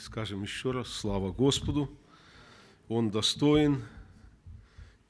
Скажем 0.00 0.42
еще 0.42 0.70
раз 0.70 0.88
слава 0.88 1.30
Господу. 1.30 1.90
Он 2.88 3.10
достоин, 3.10 3.82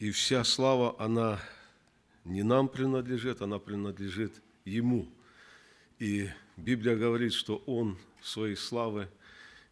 и 0.01 0.11
вся 0.11 0.43
слава, 0.43 0.97
она 0.99 1.39
не 2.25 2.43
нам 2.43 2.69
принадлежит, 2.69 3.41
она 3.41 3.61
принадлежит 3.61 4.43
Ему. 4.65 5.09
И 6.01 6.29
Библия 6.57 6.97
говорит, 6.97 7.35
что 7.35 7.63
Он 7.67 7.99
своей 8.21 8.57
славы 8.57 9.09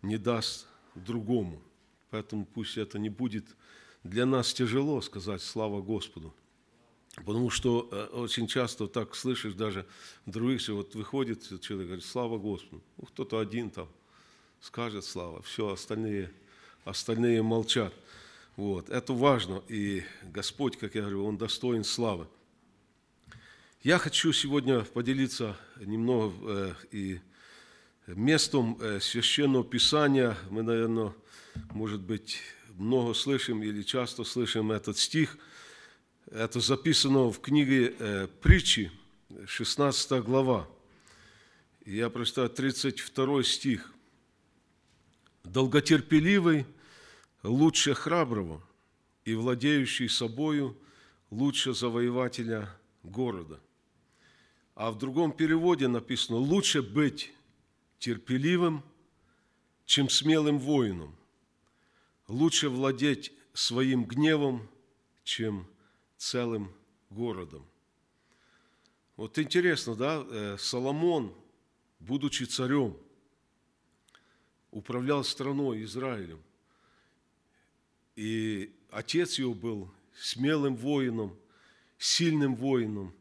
не 0.02 0.18
даст 0.18 0.68
другому. 0.94 1.60
Поэтому 2.10 2.46
пусть 2.46 2.78
это 2.78 3.00
не 3.00 3.08
будет 3.08 3.44
для 4.04 4.24
нас 4.24 4.54
тяжело 4.54 5.00
сказать 5.00 5.42
«Слава 5.42 5.82
Господу». 5.82 6.32
Потому 7.16 7.50
что 7.50 7.88
э, 7.90 8.04
очень 8.12 8.46
часто 8.46 8.86
так 8.86 9.16
слышишь 9.16 9.54
даже 9.54 9.84
других, 10.26 10.68
вот 10.68 10.94
выходит 10.94 11.42
человек, 11.60 11.88
говорит, 11.88 12.04
слава 12.04 12.38
Господу. 12.38 12.84
Ну, 12.96 13.06
кто-то 13.06 13.40
один 13.40 13.70
там 13.70 13.88
скажет 14.60 15.04
слава, 15.04 15.42
все, 15.42 15.68
остальные, 15.68 16.30
остальные 16.84 17.42
молчат. 17.42 17.92
Вот. 18.56 18.90
Это 18.90 19.12
важно, 19.12 19.62
и 19.68 20.02
Господь, 20.22 20.76
как 20.76 20.94
я 20.94 21.02
говорю, 21.02 21.24
Он 21.24 21.36
достоин 21.38 21.84
славы. 21.84 22.26
Я 23.82 23.98
хочу 23.98 24.32
сегодня 24.32 24.80
поделиться 24.80 25.56
немного 25.76 26.34
э, 26.42 26.74
и 26.90 27.20
местом 28.08 28.76
э, 28.80 28.98
Священного 29.00 29.62
Писания. 29.62 30.36
Мы, 30.50 30.62
наверное, 30.62 31.14
может 31.70 32.00
быть, 32.00 32.40
много 32.74 33.14
слышим 33.14 33.62
или 33.62 33.82
часто 33.82 34.24
слышим 34.24 34.72
этот 34.72 34.98
стих. 34.98 35.38
Это 36.30 36.58
записано 36.58 37.30
в 37.30 37.40
книге 37.40 37.94
э, 37.98 38.26
притчи, 38.42 38.90
16 39.46 40.24
глава. 40.24 40.66
Я 41.86 42.10
прочитаю 42.10 42.50
32 42.50 43.42
стих. 43.44 43.92
«Долготерпеливый 45.48 46.66
лучше 47.42 47.94
храброго, 47.94 48.62
и 49.24 49.34
владеющий 49.34 50.08
собою 50.08 50.76
лучше 51.30 51.74
завоевателя 51.74 52.68
города». 53.02 53.60
А 54.74 54.90
в 54.90 54.98
другом 54.98 55.32
переводе 55.32 55.88
написано 55.88 56.38
«лучше 56.38 56.82
быть 56.82 57.32
терпеливым, 57.98 58.84
чем 59.86 60.08
смелым 60.08 60.58
воином. 60.58 61.16
Лучше 62.28 62.68
владеть 62.68 63.32
своим 63.54 64.04
гневом, 64.04 64.68
чем 65.24 65.66
целым 66.18 66.72
городом». 67.10 67.66
Вот 69.16 69.38
интересно, 69.38 69.96
да, 69.96 70.24
э, 70.28 70.56
Соломон, 70.58 71.34
будучи 71.98 72.44
царем, 72.44 72.96
управлял 74.78 75.24
страной 75.24 75.82
Израилем. 75.82 76.40
И 78.14 78.72
отец 78.90 79.38
его 79.38 79.54
был 79.54 79.90
смелым 80.18 80.76
воином, 80.76 81.36
сильным 81.98 82.54
воином. 82.54 83.12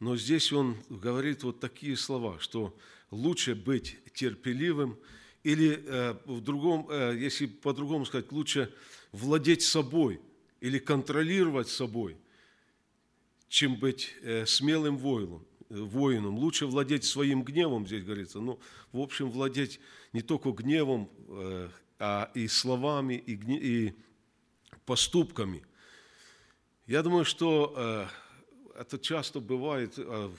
Но 0.00 0.16
здесь 0.16 0.52
он 0.52 0.76
говорит 0.88 1.44
вот 1.44 1.60
такие 1.60 1.96
слова, 1.96 2.38
что 2.40 2.76
лучше 3.10 3.54
быть 3.54 3.96
терпеливым, 4.12 4.98
или 5.44 5.84
э, 5.86 6.16
в 6.24 6.40
другом, 6.40 6.88
э, 6.90 7.16
если 7.18 7.46
по-другому 7.46 8.06
сказать, 8.06 8.32
лучше 8.32 8.74
владеть 9.12 9.62
собой 9.62 10.20
или 10.60 10.78
контролировать 10.78 11.68
собой, 11.68 12.16
чем 13.48 13.76
быть 13.76 14.14
э, 14.22 14.46
смелым 14.46 14.96
воином, 14.96 15.44
воином. 15.82 16.38
Лучше 16.38 16.66
владеть 16.66 17.04
своим 17.04 17.42
гневом, 17.42 17.86
здесь 17.86 18.04
говорится. 18.04 18.40
Ну, 18.40 18.58
в 18.92 19.00
общем, 19.00 19.30
владеть 19.30 19.80
не 20.12 20.22
только 20.22 20.50
гневом, 20.50 21.10
а 21.98 22.30
и 22.34 22.48
словами, 22.48 23.14
и, 23.14 23.34
и 23.56 23.94
поступками. 24.84 25.62
Я 26.86 27.02
думаю, 27.02 27.24
что 27.24 28.08
это 28.76 28.98
часто 28.98 29.40
бывает, 29.40 29.94
э, 29.96 30.30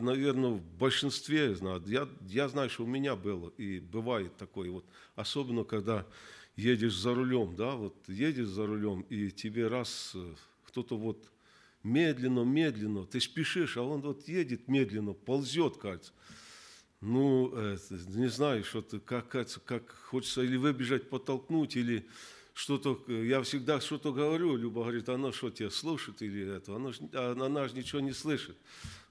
наверное, 0.00 0.50
в 0.50 0.62
большинстве 0.78 1.54
знаю. 1.54 1.82
Я, 1.86 2.08
я 2.26 2.48
знаю, 2.48 2.70
что 2.70 2.84
у 2.84 2.86
меня 2.86 3.16
было 3.16 3.50
и 3.58 3.80
бывает 3.80 4.36
такое, 4.36 4.70
вот, 4.70 4.84
особенно 5.14 5.64
когда 5.64 6.06
едешь 6.56 6.96
за 6.96 7.14
рулем, 7.14 7.54
да, 7.56 7.74
вот 7.74 7.96
едешь 8.08 8.48
за 8.48 8.66
рулем, 8.66 9.02
и 9.02 9.30
тебе 9.30 9.68
раз 9.68 10.12
э, 10.14 10.34
кто-то 10.64 10.96
вот 10.96 11.30
медленно, 11.82 12.40
медленно, 12.40 13.04
ты 13.04 13.20
спешишь, 13.20 13.76
а 13.76 13.82
он 13.82 14.02
вот 14.02 14.28
едет 14.28 14.68
медленно, 14.68 15.12
ползет, 15.12 15.76
кажется. 15.76 16.12
Ну, 17.00 17.52
э, 17.54 17.76
не 18.08 18.28
знаю, 18.28 18.62
что 18.64 18.80
ты, 18.80 19.00
как, 19.00 19.28
как 19.28 19.90
хочется 19.90 20.42
или 20.42 20.56
выбежать, 20.56 21.10
подтолкнуть, 21.10 21.74
или 21.76 22.06
что-то, 22.54 23.02
я 23.08 23.42
всегда 23.42 23.80
что-то 23.80 24.12
говорю, 24.12 24.56
Люба 24.56 24.82
говорит, 24.82 25.08
она 25.08 25.32
что 25.32 25.50
тебя 25.50 25.70
слушает 25.70 26.22
или 26.22 26.56
это, 26.56 26.76
она, 26.76 26.92
она 27.46 27.66
же 27.66 27.74
ничего 27.74 28.00
не 28.00 28.12
слышит. 28.12 28.56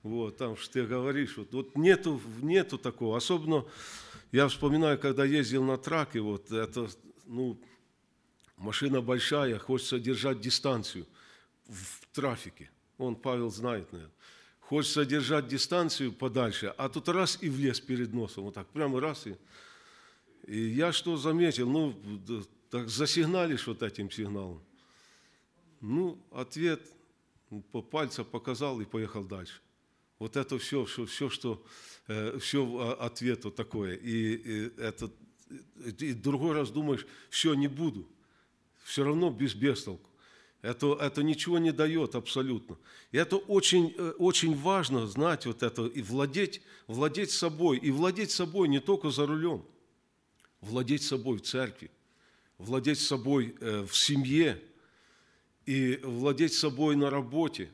Вот, 0.04 0.38
там, 0.38 0.56
что 0.56 0.74
ты 0.74 0.86
говоришь, 0.86 1.38
вот, 1.38 1.54
вот 1.54 1.76
нету, 1.76 2.22
нету 2.42 2.78
такого. 2.78 3.18
Особенно, 3.18 3.66
я 4.32 4.48
вспоминаю, 4.48 4.98
когда 4.98 5.26
ездил 5.26 5.64
на 5.64 5.78
траке, 5.78 6.22
вот 6.22 6.52
это, 6.52 6.90
ну, 7.26 7.60
машина 8.58 9.02
большая, 9.02 9.60
хочется 9.60 10.00
держать 10.00 10.40
дистанцию 10.40 11.06
в 11.72 12.06
трафике. 12.14 12.70
Он, 12.98 13.16
Павел, 13.16 13.50
знает, 13.50 13.92
наверное. 13.92 14.14
Хочется 14.60 15.06
держать 15.06 15.48
дистанцию 15.48 16.14
подальше, 16.14 16.74
а 16.78 16.88
тут 16.90 17.10
раз 17.10 17.38
и 17.42 17.50
в 17.50 17.60
лес 17.60 17.80
перед 17.80 18.14
носом, 18.14 18.46
вот 18.46 18.54
так, 18.54 18.68
прямо 18.68 19.00
раз 19.00 19.28
и... 19.28 19.36
И 20.48 20.60
я 20.60 20.92
что 20.92 21.18
заметил, 21.18 21.70
ну, 21.70 21.96
так 22.72 22.90
засигналишь 22.90 23.68
вот 23.68 23.84
этим 23.84 24.10
сигналом. 24.10 24.62
Ну, 25.82 26.18
ответ 26.32 26.82
по 27.72 27.82
пальцам 27.82 28.26
показал 28.26 28.82
и 28.82 28.86
поехал 28.86 29.24
дальше. 29.24 29.62
Вот 30.20 30.38
это 30.38 30.58
все, 30.58 30.86
все, 30.86 31.06
все 31.06 31.30
что 31.30 31.64
э, 32.08 32.38
все 32.40 32.66
а, 32.80 33.06
ответ 33.06 33.44
вот 33.46 33.56
такое. 33.56 33.96
И, 33.96 34.36
и, 34.36 34.80
это, 34.80 35.12
и 36.00 36.14
другой 36.14 36.54
раз 36.54 36.72
думаешь, 36.72 37.06
все, 37.30 37.54
не 37.54 37.68
буду. 37.68 38.08
Все 38.84 39.04
равно 39.04 39.32
без 39.32 39.54
бестолку. 39.54 40.11
Это, 40.62 40.98
это 41.00 41.24
ничего 41.24 41.58
не 41.58 41.72
дает 41.72 42.16
абсолютно. 42.16 42.78
И 43.12 43.18
это 43.18 43.38
очень, 43.38 43.96
э, 43.98 44.14
очень 44.18 44.56
важно 44.56 45.08
знать 45.08 45.46
вот 45.46 45.64
это 45.64 45.86
и 45.88 46.02
владеть, 46.02 46.62
владеть 46.88 47.32
собой. 47.32 47.78
И 47.78 47.92
владеть 47.92 48.32
собой 48.32 48.68
не 48.68 48.80
только 48.80 49.10
за 49.10 49.26
рулем, 49.26 49.66
владеть 50.62 51.04
собой 51.04 51.38
в 51.38 51.42
церкви 51.42 51.90
владеть 52.62 53.00
собой 53.00 53.56
э, 53.60 53.86
в 53.90 53.96
семье 53.96 54.62
и 55.66 56.00
владеть 56.04 56.54
собой 56.54 56.96
на 56.96 57.10
работе, 57.10 57.70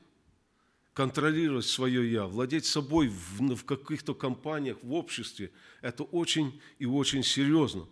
контролировать 0.94 1.66
свое 1.66 2.12
«я», 2.12 2.26
владеть 2.26 2.66
собой 2.66 3.08
в, 3.08 3.56
в 3.56 3.66
каких-то 3.66 4.16
компаниях, 4.16 4.78
в 4.82 4.94
обществе, 4.94 5.52
это 5.82 6.04
очень 6.04 6.60
и 6.80 6.86
очень 6.86 7.24
серьезно. 7.24 7.86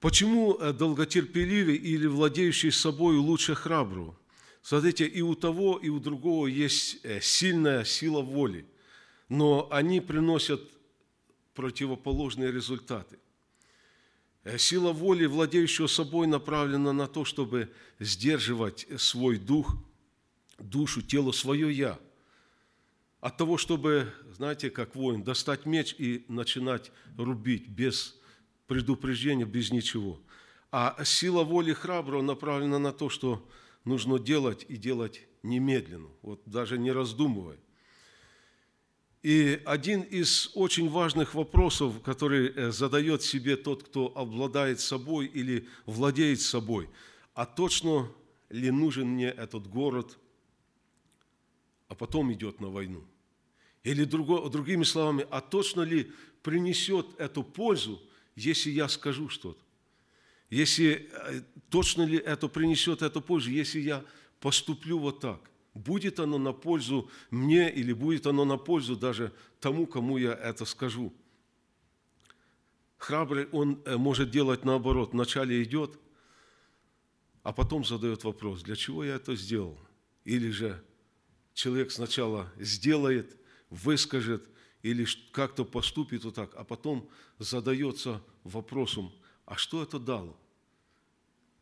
Почему 0.00 0.54
э, 0.54 0.72
долготерпеливый 0.72 1.76
или 1.76 2.06
владеющий 2.06 2.70
собой 2.70 3.16
лучше 3.16 3.54
храброго? 3.54 4.18
Смотрите, 4.62 5.06
и 5.06 5.22
у 5.22 5.34
того, 5.34 5.78
и 5.78 5.88
у 5.88 6.00
другого 6.00 6.48
есть 6.48 6.98
э, 7.02 7.20
сильная 7.20 7.84
сила 7.84 8.20
воли, 8.20 8.66
но 9.28 9.68
они 9.70 10.00
приносят 10.00 10.60
противоположные 11.54 12.52
результаты. 12.52 13.18
Э, 14.44 14.58
сила 14.58 14.92
воли, 14.92 15.24
владеющего 15.24 15.86
собой, 15.86 16.26
направлена 16.26 16.92
на 16.92 17.06
то, 17.06 17.24
чтобы 17.24 17.72
сдерживать 17.98 18.86
свой 18.98 19.38
дух, 19.38 19.76
душу, 20.58 21.00
тело, 21.00 21.32
свое 21.32 21.72
«я». 21.72 21.98
От 23.20 23.38
того, 23.38 23.56
чтобы, 23.56 24.12
знаете, 24.36 24.68
как 24.68 24.94
воин, 24.94 25.24
достать 25.24 25.64
меч 25.64 25.94
и 25.98 26.24
начинать 26.28 26.92
рубить 27.16 27.66
без 27.66 28.14
предупреждения, 28.66 29.44
без 29.44 29.70
ничего. 29.70 30.20
А 30.70 31.04
сила 31.04 31.44
воли 31.44 31.72
храброго 31.72 32.22
направлена 32.22 32.78
на 32.78 32.92
то, 32.92 33.08
что 33.08 33.46
нужно 33.84 34.18
делать 34.18 34.66
и 34.68 34.76
делать 34.76 35.26
немедленно, 35.42 36.08
вот 36.22 36.42
даже 36.44 36.78
не 36.78 36.92
раздумывая. 36.92 37.58
И 39.22 39.60
один 39.64 40.02
из 40.02 40.50
очень 40.54 40.88
важных 40.88 41.34
вопросов, 41.34 42.00
который 42.02 42.48
э, 42.48 42.70
задает 42.70 43.22
себе 43.22 43.56
тот, 43.56 43.82
кто 43.82 44.12
обладает 44.16 44.78
собой 44.78 45.26
или 45.26 45.66
владеет 45.84 46.40
собой, 46.40 46.88
а 47.34 47.44
точно 47.44 48.08
ли 48.50 48.70
нужен 48.70 49.08
мне 49.08 49.28
этот 49.28 49.66
город, 49.66 50.18
а 51.88 51.94
потом 51.94 52.32
идет 52.32 52.60
на 52.60 52.68
войну? 52.68 53.02
Или 53.82 54.04
другими 54.04 54.84
словами, 54.84 55.26
а 55.30 55.40
точно 55.40 55.82
ли 55.82 56.12
принесет 56.42 57.18
эту 57.18 57.42
пользу, 57.42 58.00
если 58.36 58.70
я 58.70 58.88
скажу 58.88 59.28
что-то? 59.28 59.60
Если 60.50 61.10
э, 61.10 61.42
точно 61.70 62.02
ли 62.02 62.18
это 62.18 62.48
принесет 62.48 63.02
эту 63.02 63.20
пользу, 63.20 63.50
если 63.50 63.80
я 63.80 64.04
поступлю 64.38 64.98
вот 64.98 65.20
так? 65.20 65.50
Будет 65.74 66.20
оно 66.20 66.38
на 66.38 66.52
пользу 66.52 67.10
мне 67.30 67.70
или 67.70 67.92
будет 67.92 68.26
оно 68.26 68.44
на 68.44 68.56
пользу 68.56 68.96
даже 68.96 69.32
тому, 69.60 69.86
кому 69.86 70.16
я 70.18 70.32
это 70.32 70.64
скажу. 70.64 71.12
храбрый, 72.98 73.46
он 73.52 73.82
э, 73.84 73.96
может 73.96 74.30
делать 74.30 74.64
наоборот. 74.64 75.12
Вначале 75.12 75.62
идет, 75.62 75.98
а 77.42 77.52
потом 77.52 77.84
задает 77.84 78.24
вопрос, 78.24 78.62
для 78.62 78.76
чего 78.76 79.04
я 79.04 79.16
это 79.16 79.36
сделал? 79.36 79.78
Или 80.24 80.50
же 80.50 80.82
человек 81.52 81.92
сначала 81.92 82.52
сделает, 82.58 83.36
выскажет, 83.70 84.48
или 84.86 85.04
как-то 85.32 85.64
поступит 85.64 86.24
вот 86.24 86.36
так, 86.36 86.54
а 86.54 86.62
потом 86.62 87.08
задается 87.40 88.22
вопросом, 88.44 89.12
а 89.44 89.56
что 89.56 89.82
это 89.82 89.98
дало? 89.98 90.36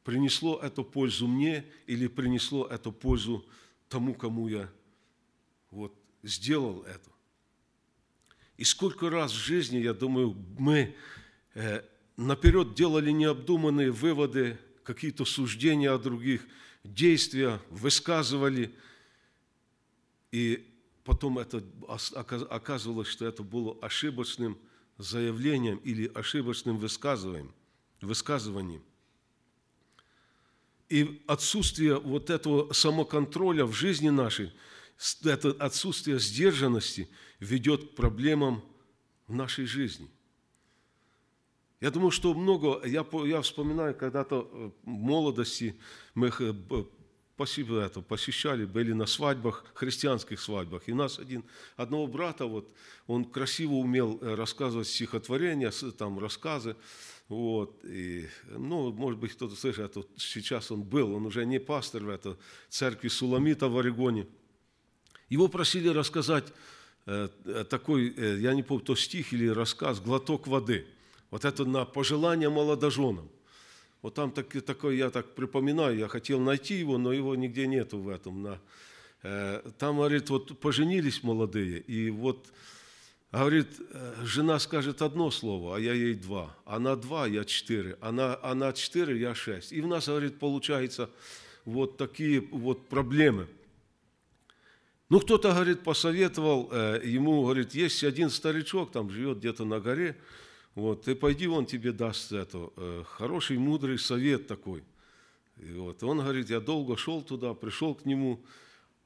Принесло 0.03 0.61
это 0.62 0.82
пользу 0.82 1.26
мне 1.26 1.65
или 1.87 2.06
принесло 2.06 2.67
это 2.67 2.91
пользу 2.91 3.43
тому, 3.88 4.12
кому 4.15 4.49
я 4.49 4.71
вот 5.71 5.94
сделал 6.23 6.82
это? 6.82 7.11
И 8.59 8.65
сколько 8.65 9.09
раз 9.09 9.32
в 9.32 9.43
жизни, 9.43 9.79
я 9.79 9.94
думаю, 9.94 10.37
мы 10.59 10.94
э, 11.55 11.82
наперед 12.19 12.75
делали 12.75 13.11
необдуманные 13.11 13.91
выводы, 13.91 14.59
какие-то 14.82 15.25
суждения 15.25 15.91
о 15.91 15.99
других, 15.99 16.47
действия 16.85 17.59
высказывали, 17.71 18.75
и 20.31 20.74
потом 21.04 21.38
это 21.38 21.62
оказывалось, 22.50 23.08
что 23.08 23.26
это 23.26 23.42
было 23.42 23.76
ошибочным 23.82 24.58
заявлением 24.98 25.78
или 25.78 26.10
ошибочным 26.14 26.78
высказыванием. 26.78 27.54
высказыванием. 28.00 28.82
И 30.88 31.22
отсутствие 31.26 31.98
вот 31.98 32.30
этого 32.30 32.72
самоконтроля 32.72 33.64
в 33.64 33.72
жизни 33.72 34.10
нашей, 34.10 34.52
это 35.24 35.50
отсутствие 35.58 36.18
сдержанности 36.18 37.08
ведет 37.40 37.90
к 37.90 37.94
проблемам 37.94 38.62
в 39.26 39.34
нашей 39.34 39.66
жизни. 39.66 40.10
Я 41.80 41.90
думаю, 41.90 42.10
что 42.10 42.32
много, 42.32 42.86
я, 42.86 43.04
я 43.26 43.42
вспоминаю, 43.42 43.94
когда-то 43.94 44.48
э, 44.50 44.70
в 44.84 44.88
молодости 44.88 45.78
мы 46.14 46.28
э, 46.38 46.54
это, 47.36 48.00
посещали, 48.00 48.64
были 48.64 48.92
на 48.92 49.06
свадьбах, 49.06 49.64
христианских 49.75 50.40
свадьбах. 50.40 50.88
И 50.88 50.92
нас 50.92 51.19
один, 51.19 51.44
одного 51.76 52.06
брата, 52.06 52.46
вот, 52.46 52.72
он 53.06 53.25
красиво 53.25 53.75
умел 53.75 54.19
э, 54.20 54.34
рассказывать 54.34 54.86
стихотворения, 54.86 55.72
там 55.98 56.19
рассказы. 56.19 56.76
Вот, 57.28 57.84
и, 57.84 58.28
ну, 58.46 58.92
может 58.92 59.19
быть, 59.19 59.32
кто-то 59.32 59.56
слышит, 59.56 59.81
это 59.81 60.04
сейчас 60.16 60.70
он 60.70 60.82
был, 60.82 61.14
он 61.14 61.26
уже 61.26 61.44
не 61.46 61.58
пастор 61.58 62.04
в 62.04 62.08
этой 62.08 62.36
церкви 62.69 63.08
Суламита 63.08 63.69
в 63.69 63.78
Орегоне. 63.78 64.26
Его 65.28 65.48
просили 65.48 65.88
рассказать 65.88 66.52
э, 67.06 67.28
такой, 67.69 68.14
э, 68.14 68.38
я 68.40 68.54
не 68.54 68.62
помню, 68.62 68.84
то 68.84 68.94
стих 68.94 69.32
или 69.32 69.48
рассказ, 69.48 70.00
глоток 70.00 70.46
воды. 70.46 70.87
Вот 71.30 71.44
это 71.44 71.64
на 71.64 71.84
пожелание 71.84 72.50
молодоженам. 72.50 73.28
Вот 74.04 74.12
там 74.12 74.32
так, 74.32 74.48
такой, 74.66 74.98
я 74.98 75.08
так 75.08 75.34
припоминаю, 75.34 75.96
я 75.96 76.08
хотел 76.08 76.38
найти 76.38 76.74
его, 76.74 76.98
но 76.98 77.10
его 77.10 77.34
нигде 77.36 77.66
нету 77.66 77.96
в 77.96 78.10
этом. 78.10 78.42
На, 78.42 78.60
э, 79.22 79.62
там, 79.78 79.96
говорит, 79.96 80.28
вот 80.28 80.60
поженились 80.60 81.22
молодые, 81.22 81.78
и 81.78 82.10
вот, 82.10 82.52
говорит, 83.32 83.68
э, 83.80 84.14
жена 84.22 84.58
скажет 84.58 85.00
одно 85.00 85.30
слово, 85.30 85.76
а 85.76 85.80
я 85.80 85.94
ей 85.94 86.12
два. 86.12 86.54
Она 86.66 86.96
два, 86.96 87.26
я 87.26 87.46
четыре. 87.46 87.96
Она, 88.02 88.38
она 88.42 88.74
четыре, 88.74 89.18
я 89.18 89.34
шесть. 89.34 89.72
И 89.72 89.80
у 89.80 89.86
нас, 89.86 90.06
говорит, 90.06 90.38
получается 90.38 91.08
вот 91.64 91.96
такие 91.96 92.42
вот 92.52 92.86
проблемы. 92.88 93.48
Ну, 95.08 95.18
кто-то, 95.18 95.50
говорит, 95.50 95.80
посоветовал 95.80 96.68
э, 96.70 97.00
ему, 97.04 97.42
говорит, 97.42 97.74
есть 97.74 98.04
один 98.04 98.28
старичок, 98.28 98.92
там 98.92 99.08
живет 99.08 99.38
где-то 99.38 99.64
на 99.64 99.80
горе, 99.80 100.14
вот, 100.75 101.03
ты 101.03 101.15
пойди, 101.15 101.47
он 101.47 101.67
тебе 101.67 101.93
даст 101.93 102.32
это, 102.32 102.71
э, 102.76 103.05
хороший, 103.06 103.59
мудрый 103.59 103.99
совет 103.99 104.49
такой. 104.49 104.82
И 105.56 105.73
вот, 105.73 106.03
он 106.03 106.19
говорит, 106.19 106.50
я 106.50 106.61
долго 106.61 106.97
шел 106.97 107.23
туда, 107.23 107.55
пришел 107.55 107.94
к 107.94 108.05
нему, 108.05 108.44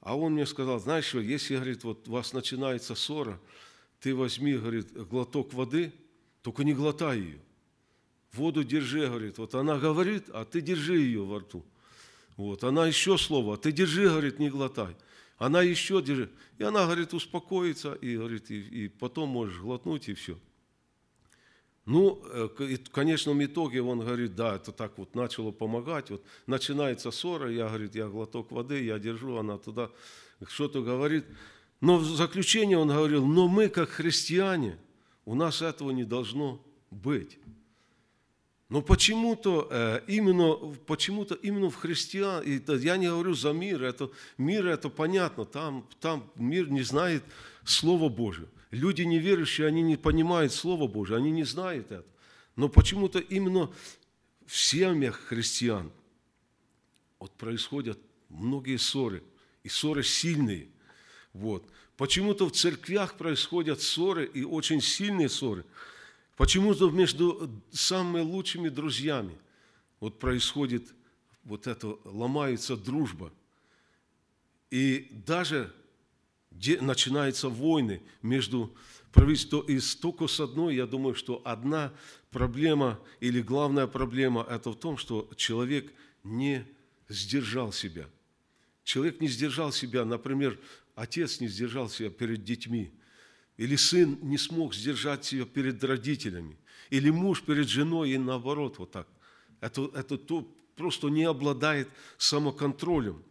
а 0.01 0.17
он 0.17 0.33
мне 0.33 0.47
сказал, 0.47 0.81
знаешь 0.81 1.07
что, 1.07 1.21
если, 1.21 1.57
говорит, 1.57 1.85
вот 1.85 2.09
у 2.09 2.13
вас 2.13 2.33
начинается 2.33 2.95
ссора, 2.95 3.39
ты 4.01 4.15
возьми, 4.15 4.55
говорит, 4.55 4.93
глоток 4.93 5.53
воды, 5.53 5.93
только 6.43 6.65
не 6.65 6.73
глотай 6.73 7.19
ее. 7.19 7.41
Воду 8.33 8.65
держи, 8.65 9.07
говорит, 9.07 9.37
вот 9.39 9.55
она 9.55 9.79
говорит, 9.79 10.31
а 10.31 10.45
ты 10.45 10.63
держи 10.63 10.99
ее 10.99 11.25
во 11.25 11.41
рту. 11.41 11.65
Вот, 12.37 12.65
она 12.65 12.87
еще 12.87 13.19
слово, 13.19 13.55
а 13.55 13.57
ты 13.57 13.73
держи, 13.73 14.09
говорит, 14.09 14.39
не 14.39 14.49
глотай. 14.49 14.97
Она 15.37 15.63
еще 15.63 16.01
держи. 16.01 16.31
И 16.57 16.63
она, 16.63 16.85
говорит, 16.85 17.13
успокоится, 17.13 17.95
и, 17.95 18.17
говорит, 18.17 18.51
и, 18.51 18.61
и 18.61 18.89
потом 18.89 19.29
можешь 19.29 19.59
глотнуть, 19.61 20.09
и 20.09 20.15
все. 20.15 20.39
Ну, 21.89 22.21
э, 22.27 22.49
в 22.85 22.91
конечном 22.91 23.43
итоге 23.43 23.81
он 23.81 24.01
говорит, 24.01 24.35
да, 24.37 24.57
это 24.57 24.73
так 24.73 24.99
вот 24.99 25.15
начало 25.15 25.53
помогать. 25.53 26.11
Вот 26.11 26.23
начинается 26.47 27.11
ссора, 27.11 27.51
я, 27.51 27.67
говорит, 27.67 27.95
я 27.95 28.09
глоток 28.09 28.53
воды, 28.53 28.85
я 28.85 28.99
держу, 28.99 29.39
она 29.39 29.57
туда 29.57 29.91
что-то 30.47 30.83
говорит. 30.83 31.25
Но 31.81 31.97
в 31.97 32.05
заключение 32.05 32.77
он 32.77 32.89
говорил, 32.89 33.25
но 33.25 33.49
мы, 33.49 33.71
как 33.71 33.89
христиане, 33.89 34.77
у 35.25 35.35
нас 35.35 35.63
этого 35.63 35.91
не 35.91 36.05
должно 36.05 36.63
быть. 36.91 37.39
Но 38.69 38.83
почему-то 38.83 39.67
э, 39.71 40.03
именно, 40.09 40.57
почему-то 40.85 41.37
именно 41.37 41.71
в 41.71 41.77
христиан, 41.77 42.45
я 42.45 42.99
не 42.99 43.07
говорю 43.07 43.33
за 43.33 43.55
мир, 43.55 43.83
это, 43.83 44.11
мир 44.37 44.67
это 44.67 44.91
понятно, 44.91 45.47
там, 45.47 45.89
там 46.01 46.31
мир 46.35 46.71
не 46.71 46.83
знает 46.83 47.25
Слова 47.65 48.11
Божьего. 48.11 48.49
Люди 48.71 49.03
неверующие, 49.03 49.67
они 49.67 49.83
не 49.83 49.97
понимают 49.97 50.53
Слово 50.53 50.87
Божие, 50.87 51.17
они 51.17 51.31
не 51.31 51.45
знают 51.45 51.91
это. 51.91 52.07
Но 52.57 52.69
почему-то 52.69 53.19
именно 53.19 53.71
в 54.47 54.57
семьях 54.57 55.17
христиан 55.21 55.91
вот 57.19 57.33
происходят 57.33 57.99
многие 58.29 58.77
ссоры, 58.77 59.23
и 59.63 59.69
ссоры 59.69 60.03
сильные. 60.03 60.69
Вот. 61.33 61.69
Почему-то 61.97 62.47
в 62.47 62.53
церквях 62.53 63.15
происходят 63.15 63.81
ссоры, 63.81 64.25
и 64.27 64.45
очень 64.45 64.81
сильные 64.81 65.29
ссоры. 65.29 65.65
Почему-то 66.37 66.91
между 66.91 67.51
самыми 67.73 68.23
лучшими 68.23 68.69
друзьями 68.69 69.37
вот 69.99 70.19
происходит 70.19 70.95
вот 71.43 71.67
это, 71.67 71.99
ломается 72.05 72.77
дружба. 72.77 73.33
И 74.71 75.09
даже 75.27 75.75
начинаются 76.81 77.49
войны 77.49 78.03
между 78.23 78.75
правительством. 79.13 79.63
И 79.63 79.79
только 80.01 80.27
с 80.27 80.41
одной, 80.41 80.77
я 80.77 80.87
думаю, 80.87 81.15
что 81.15 81.43
одна 81.45 81.93
проблема 82.31 83.01
или 83.21 83.41
главная 83.41 83.87
проблема– 83.87 84.47
это 84.51 84.71
в 84.71 84.77
том, 84.77 84.97
что 84.97 85.29
человек 85.37 85.93
не 86.25 86.67
сдержал 87.09 87.73
себя. 87.73 88.07
Человек 88.85 89.21
не 89.21 89.29
сдержал 89.29 89.73
себя, 89.73 90.05
например, 90.05 90.59
отец 90.95 91.41
не 91.41 91.49
сдержал 91.49 91.89
себя 91.89 92.11
перед 92.11 92.45
детьми, 92.45 92.93
или 93.57 93.77
сын 93.77 94.19
не 94.23 94.39
смог 94.39 94.75
сдержать 94.75 95.25
себя 95.25 95.45
перед 95.45 95.83
родителями, 95.85 96.57
или 96.91 97.11
муж 97.11 97.43
перед 97.43 97.69
женой 97.69 98.11
и 98.11 98.19
наоборот 98.19 98.79
вот 98.79 98.93
так. 98.93 99.09
Это, 99.61 99.91
это 99.95 100.17
то, 100.17 100.43
просто 100.77 101.09
не 101.09 101.25
обладает 101.25 101.89
самоконтролем. 102.17 103.23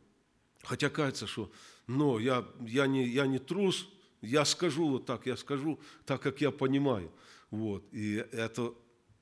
Хотя 0.63 0.89
кажется, 0.89 1.27
что 1.27 1.51
но 1.88 2.20
я, 2.20 2.46
я, 2.62 2.86
не, 2.86 3.08
я 3.08 3.25
не 3.25 3.39
трус, 3.39 3.88
я 4.22 4.46
скажу 4.46 4.89
вот 4.89 5.06
так, 5.06 5.25
я 5.25 5.38
скажу 5.38 5.79
так, 6.06 6.22
как 6.22 6.41
я 6.41 6.51
понимаю. 6.51 7.12
Вот. 7.50 7.86
И 7.94 8.15
это 8.32 8.74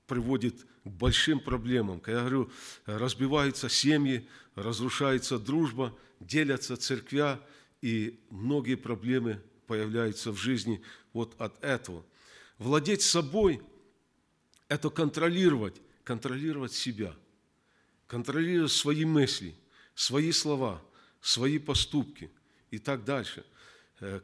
приводит 0.08 0.64
к 0.84 0.88
большим 0.88 1.40
проблемам. 1.40 2.00
Когда 2.00 2.22
я 2.22 2.28
говорю, 2.28 2.52
разбиваются 2.86 3.70
семьи, 3.70 4.28
разрушается 4.56 5.38
дружба, 5.38 5.96
делятся 6.20 6.76
церквя, 6.76 7.40
и 7.82 8.20
многие 8.32 8.76
проблемы 8.76 9.42
появляются 9.68 10.32
в 10.32 10.38
жизни 10.38 10.82
вот 11.14 11.40
от 11.40 11.64
этого. 11.64 12.04
Владеть 12.58 13.04
собой– 13.04 13.62
это 14.70 14.90
контролировать, 14.90 15.82
контролировать 16.04 16.72
себя, 16.72 17.14
контролировать 18.08 18.72
свои 18.72 19.06
мысли, 19.06 19.56
свои 19.94 20.32
слова, 20.32 20.82
свои 21.22 21.60
поступки– 21.60 22.32
и 22.72 22.78
так 22.78 23.04
дальше. 23.04 23.46
Э, 24.00 24.22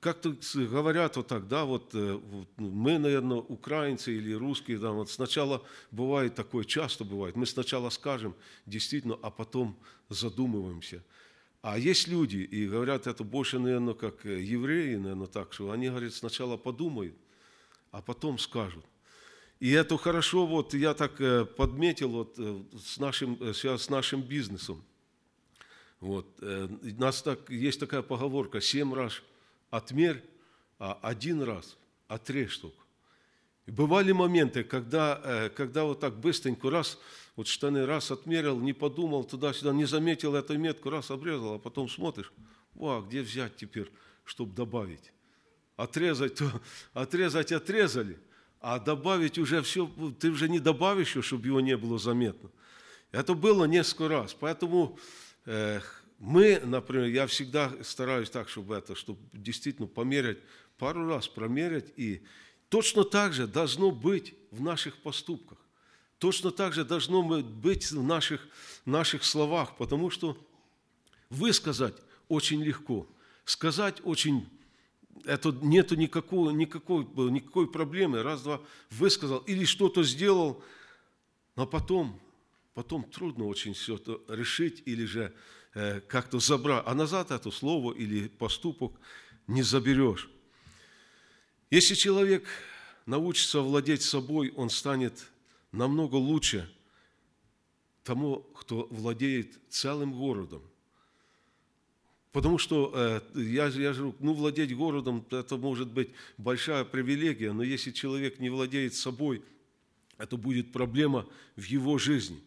как-то 0.00 0.36
говорят 0.54 1.16
вот 1.16 1.26
так, 1.26 1.48
да, 1.48 1.64
вот, 1.64 1.94
э, 1.94 2.12
вот 2.12 2.48
мы, 2.56 2.98
наверное, 2.98 3.38
украинцы 3.38 4.16
или 4.16 4.32
русские, 4.32 4.78
да, 4.78 4.92
вот 4.92 5.10
сначала 5.10 5.64
бывает 5.90 6.34
такое, 6.34 6.64
часто 6.64 7.04
бывает, 7.04 7.36
мы 7.36 7.46
сначала 7.46 7.90
скажем 7.90 8.34
действительно, 8.66 9.18
а 9.22 9.30
потом 9.30 9.76
задумываемся. 10.08 11.02
А 11.60 11.76
есть 11.76 12.06
люди, 12.06 12.36
и 12.36 12.68
говорят 12.68 13.08
это 13.08 13.24
больше, 13.24 13.58
наверное, 13.58 13.94
как 13.94 14.24
э, 14.24 14.40
евреи, 14.40 14.96
наверное, 14.96 15.26
так, 15.26 15.52
что 15.52 15.70
они, 15.72 15.88
говорят, 15.88 16.14
сначала 16.14 16.56
подумают, 16.56 17.16
а 17.90 18.00
потом 18.00 18.38
скажут. 18.38 18.84
И 19.58 19.72
это 19.72 19.96
хорошо, 19.96 20.46
вот 20.46 20.72
я 20.72 20.94
так 20.94 21.16
подметил 21.56 22.10
вот 22.10 22.38
с 22.38 22.98
нашим, 22.98 23.36
с 23.42 23.90
нашим 23.90 24.22
бизнесом. 24.22 24.84
Вот. 26.00 26.26
Э, 26.40 26.68
у 26.68 27.00
нас 27.00 27.22
так, 27.22 27.50
есть 27.50 27.80
такая 27.80 28.02
поговорка, 28.02 28.60
семь 28.60 28.94
раз 28.94 29.22
отмерь, 29.70 30.22
а 30.78 30.98
один 31.02 31.42
раз 31.42 31.76
отрежь 32.06 32.56
только. 32.58 32.76
бывали 33.66 34.12
моменты, 34.12 34.62
когда, 34.64 35.20
э, 35.24 35.48
когда 35.50 35.84
вот 35.84 36.00
так 36.00 36.18
быстренько 36.18 36.70
раз, 36.70 36.98
вот 37.36 37.48
штаны 37.48 37.86
раз 37.86 38.10
отмерил, 38.10 38.58
не 38.58 38.72
подумал 38.72 39.24
туда-сюда, 39.24 39.72
не 39.72 39.84
заметил 39.84 40.34
эту 40.34 40.56
метку, 40.58 40.90
раз 40.90 41.10
обрезал, 41.10 41.54
а 41.54 41.58
потом 41.58 41.88
смотришь, 41.88 42.32
о, 42.76 43.00
где 43.00 43.22
взять 43.22 43.56
теперь, 43.56 43.90
чтобы 44.24 44.54
добавить? 44.54 45.12
Отрезать, 45.76 46.36
то 46.36 46.50
отрезать 46.94 47.52
отрезали, 47.52 48.18
а 48.60 48.78
добавить 48.78 49.38
уже 49.38 49.62
все, 49.62 49.90
ты 50.18 50.30
уже 50.30 50.48
не 50.48 50.60
добавишь, 50.60 51.16
чтобы 51.24 51.46
его 51.46 51.60
не 51.60 51.76
было 51.76 51.98
заметно. 51.98 52.50
Это 53.10 53.34
было 53.34 53.64
несколько 53.64 54.08
раз, 54.08 54.34
поэтому 54.34 54.96
э, 54.96 55.18
мы, 56.18 56.60
например, 56.64 57.06
я 57.06 57.26
всегда 57.26 57.72
стараюсь 57.82 58.30
так, 58.30 58.48
чтобы 58.48 58.74
это, 58.74 58.94
чтобы 58.94 59.20
действительно 59.32 59.86
померять, 59.86 60.38
пару 60.78 61.06
раз 61.08 61.28
промерять, 61.28 61.92
и 61.96 62.22
точно 62.68 63.04
так 63.04 63.32
же 63.32 63.46
должно 63.46 63.90
быть 63.90 64.34
в 64.50 64.60
наших 64.60 64.96
поступках. 64.98 65.58
Точно 66.18 66.50
так 66.50 66.72
же 66.72 66.84
должно 66.84 67.22
быть 67.22 67.90
в 67.90 68.02
наших, 68.02 68.48
наших 68.84 69.24
словах, 69.24 69.76
потому 69.76 70.10
что 70.10 70.36
высказать 71.30 71.94
очень 72.28 72.62
легко, 72.62 73.06
сказать 73.44 74.00
очень, 74.02 74.48
это 75.24 75.52
нету 75.62 75.94
никакой, 75.94 76.52
никакой, 76.52 77.04
никакой 77.30 77.70
проблемы, 77.70 78.22
раз-два 78.22 78.60
высказал 78.90 79.38
или 79.38 79.64
что-то 79.64 80.02
сделал, 80.02 80.62
но 81.54 81.66
потом, 81.66 82.20
потом 82.78 83.02
трудно 83.02 83.46
очень 83.46 83.74
все 83.74 83.96
это 83.96 84.20
решить 84.28 84.84
или 84.86 85.04
же 85.04 85.34
Э, 85.74 86.00
как-то 86.00 86.40
забрать, 86.40 86.82
а 86.86 86.94
назад 86.94 87.30
это 87.30 87.50
слово 87.50 87.92
или 87.92 88.26
поступок 88.26 88.92
не 89.46 89.62
заберешь. 89.62 90.28
Если 91.70 91.94
человек 91.94 92.48
научится 93.06 93.60
владеть 93.60 94.02
собой, 94.02 94.52
он 94.56 94.70
станет 94.70 95.28
намного 95.70 96.16
лучше 96.16 96.68
тому, 98.02 98.40
кто 98.54 98.88
владеет 98.90 99.58
целым 99.68 100.14
городом. 100.14 100.62
Потому 102.32 102.58
что 102.58 102.92
э, 102.94 103.20
я, 103.34 103.66
я 103.66 103.92
же, 103.92 104.14
ну, 104.18 104.32
владеть 104.32 104.74
городом, 104.74 105.24
это 105.30 105.56
может 105.58 105.92
быть 105.92 106.10
большая 106.38 106.84
привилегия, 106.84 107.52
но 107.52 107.62
если 107.62 107.92
человек 107.92 108.40
не 108.40 108.50
владеет 108.50 108.94
собой, 108.94 109.44
это 110.16 110.36
будет 110.36 110.72
проблема 110.72 111.28
в 111.56 111.64
его 111.64 111.98
жизни. 111.98 112.42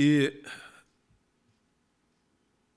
И 0.00 0.42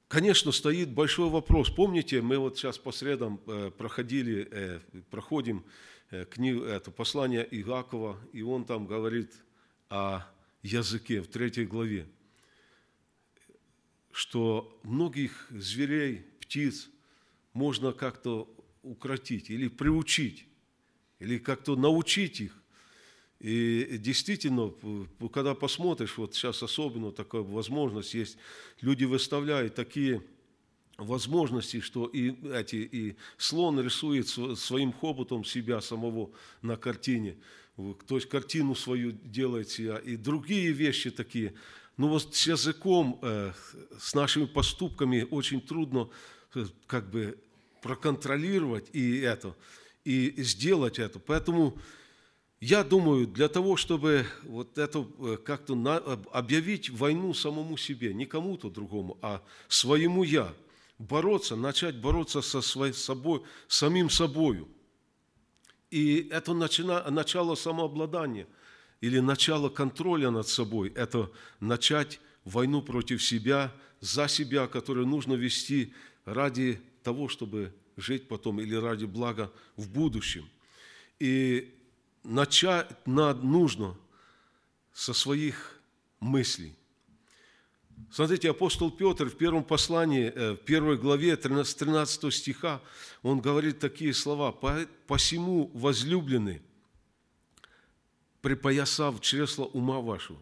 Конечно, 0.10 0.52
стоит 0.52 0.92
большой 0.92 1.30
вопрос. 1.30 1.70
Помните, 1.70 2.22
мы 2.22 2.38
вот 2.38 2.58
сейчас 2.58 2.78
по 2.78 2.92
средам 2.92 3.40
э, 3.48 3.72
проходили, 3.72 4.48
э, 4.52 4.80
проходим 5.10 5.64
э, 6.12 6.26
книгу, 6.26 6.66
это 6.66 6.92
послание 6.92 7.48
Иакова, 7.50 8.20
и 8.34 8.42
он 8.42 8.66
там 8.66 8.86
говорит 8.86 9.32
о 9.90 10.24
языке 10.64 11.22
в 11.22 11.30
третьей 11.30 11.66
главе, 11.66 12.06
что 14.12 14.78
многих 14.84 15.48
зверей, 15.50 16.26
птиц 16.42 16.90
можно 17.54 17.94
как-то 17.94 18.54
укротить 18.84 19.50
или 19.50 19.70
приучить, 19.70 20.46
или 21.20 21.40
как-то 21.40 21.78
научить 21.78 22.42
их 22.42 22.63
и 23.44 23.98
действительно, 23.98 24.72
когда 25.34 25.54
посмотришь, 25.54 26.18
вот 26.18 26.34
сейчас 26.34 26.64
особенно 26.64 27.12
такая 27.12 27.42
возможность 27.42 28.14
есть, 28.14 28.38
люди 28.80 29.04
выставляют 29.04 29.76
такие 29.76 30.24
возможности, 30.98 31.82
что 31.82 32.06
и, 32.06 32.36
эти, 32.54 32.78
и 32.78 33.16
слон 33.38 33.82
рисует 33.82 34.30
своим 34.30 34.94
хоботом 34.94 35.44
себя 35.44 35.82
самого 35.82 36.32
на 36.62 36.78
картине, 36.78 37.36
то 37.76 38.16
есть 38.16 38.30
картину 38.30 38.76
свою 38.76 39.12
делает 39.12 39.70
себя, 39.70 39.98
и 39.98 40.16
другие 40.16 40.72
вещи 40.72 41.12
такие. 41.12 41.54
Но 41.98 42.08
вот 42.08 42.34
с 42.34 42.48
языком, 42.48 43.20
э, 43.22 43.52
с 44.00 44.16
нашими 44.16 44.46
поступками 44.46 45.28
очень 45.30 45.60
трудно 45.60 46.10
э, 46.56 46.66
как 46.88 47.10
бы 47.10 47.38
проконтролировать 47.82 48.90
и 48.94 49.20
это, 49.20 49.54
и 50.06 50.34
сделать 50.38 50.98
это. 50.98 51.20
Поэтому 51.20 51.78
я 52.64 52.86
думаю, 52.86 53.28
для 53.28 53.50
того, 53.50 53.76
чтобы 53.76 54.26
вот 54.44 54.78
это 54.78 55.06
э, 55.20 55.38
как-то 55.44 55.74
объявить 56.32 56.90
войну 56.90 57.34
самому 57.34 57.76
себе, 57.76 58.14
не 58.14 58.26
кому-то 58.26 58.70
другому, 58.70 59.18
а 59.22 59.42
своему 59.68 60.24
«я», 60.24 60.54
бороться, 60.98 61.58
начать 61.58 61.98
бороться 61.98 62.42
со 62.42 62.62
своей 62.62 62.94
собой, 62.94 63.42
самим 63.68 64.10
собою. 64.10 64.70
И 65.92 66.30
это 66.32 66.54
начина, 66.54 67.04
начало 67.12 67.56
самообладания 67.56 68.48
или 69.02 69.20
начало 69.20 69.68
контроля 69.68 70.32
над 70.32 70.48
собой, 70.48 70.94
это 70.96 71.30
начать 71.60 72.22
войну 72.46 72.82
против 72.82 73.22
себя, 73.22 73.74
за 74.00 74.30
себя, 74.30 74.68
которую 74.68 75.08
нужно 75.08 75.34
вести 75.34 75.94
ради 76.24 76.82
того, 77.04 77.28
чтобы 77.28 77.74
жить 77.98 78.30
потом 78.30 78.62
или 78.62 78.76
ради 78.76 79.04
блага 79.04 79.52
в 79.76 79.90
будущем. 79.90 80.48
И 81.20 81.74
начать 82.24 82.90
нужно 83.06 83.96
со 84.94 85.14
своих 85.14 85.80
мыслей. 86.20 86.76
Смотрите, 88.12 88.50
апостол 88.50 88.92
Петр 88.92 89.30
в 89.30 89.36
первом 89.36 89.64
послании, 89.64 90.32
э, 90.34 90.52
в 90.54 90.58
первой 90.58 90.98
главе 90.98 91.36
13, 91.36 91.78
13 91.78 92.32
стиха, 92.32 92.82
он 93.24 93.40
говорит 93.40 93.80
такие 93.80 94.14
слова. 94.14 94.52
«Посему, 95.08 95.72
возлюблены, 95.74 96.62
припоясав 98.42 99.20
чресло 99.22 99.66
ума 99.66 100.00
вашего, 100.00 100.42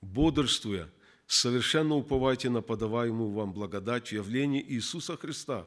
бодрствуя, 0.00 0.88
совершенно 1.26 1.96
уповайте 1.96 2.50
на 2.50 2.62
подаваемую 2.62 3.30
вам 3.30 3.52
благодать 3.52 4.08
в 4.08 4.12
явлении 4.12 4.64
Иисуса 4.68 5.16
Христа. 5.16 5.66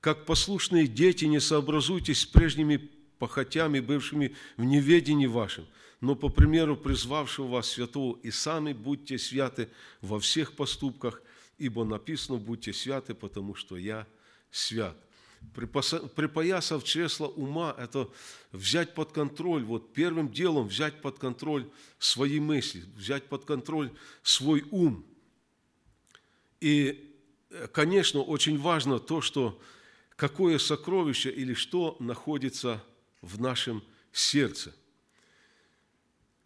Как 0.00 0.24
послушные 0.24 0.86
дети, 0.86 1.26
не 1.26 1.40
сообразуйтесь 1.40 2.20
с 2.20 2.26
прежними 2.26 2.90
похотями, 3.20 3.78
бывшими 3.78 4.34
в 4.56 4.64
неведении 4.64 5.26
вашем, 5.26 5.66
но 6.00 6.16
по 6.16 6.28
примеру 6.30 6.76
призвавшего 6.76 7.46
вас 7.46 7.68
святого, 7.68 8.18
и 8.22 8.32
сами 8.32 8.72
будьте 8.72 9.18
святы 9.18 9.68
во 10.00 10.18
всех 10.18 10.54
поступках, 10.54 11.22
ибо 11.58 11.84
написано, 11.84 12.38
будьте 12.38 12.72
святы, 12.72 13.14
потому 13.14 13.54
что 13.54 13.76
я 13.76 14.06
свят. 14.50 14.96
Припоясав 15.54 16.82
чресло 16.84 17.26
ума, 17.26 17.74
это 17.78 18.08
взять 18.52 18.94
под 18.94 19.12
контроль, 19.12 19.62
вот 19.64 19.92
первым 19.92 20.30
делом 20.30 20.68
взять 20.68 21.00
под 21.02 21.18
контроль 21.18 21.68
свои 21.98 22.40
мысли, 22.40 22.82
взять 22.96 23.24
под 23.24 23.44
контроль 23.44 23.90
свой 24.22 24.64
ум. 24.70 25.04
И, 26.60 27.14
конечно, 27.72 28.20
очень 28.20 28.58
важно 28.58 28.98
то, 28.98 29.20
что 29.20 29.60
какое 30.16 30.58
сокровище 30.58 31.30
или 31.30 31.54
что 31.54 31.96
находится 32.00 32.82
в 33.22 33.40
нашем 33.40 33.82
сердце. 34.12 34.74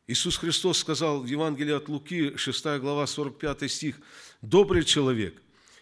Иисус 0.07 0.37
Христос 0.37 0.79
сказал 0.79 1.23
в 1.23 1.27
Евангелии 1.27 1.73
от 1.73 1.89
Луки, 1.89 2.37
6 2.37 2.65
глава, 2.81 3.07
45 3.07 3.71
стих, 3.71 3.97
«Добрый 4.43 4.85
человек 4.85 5.41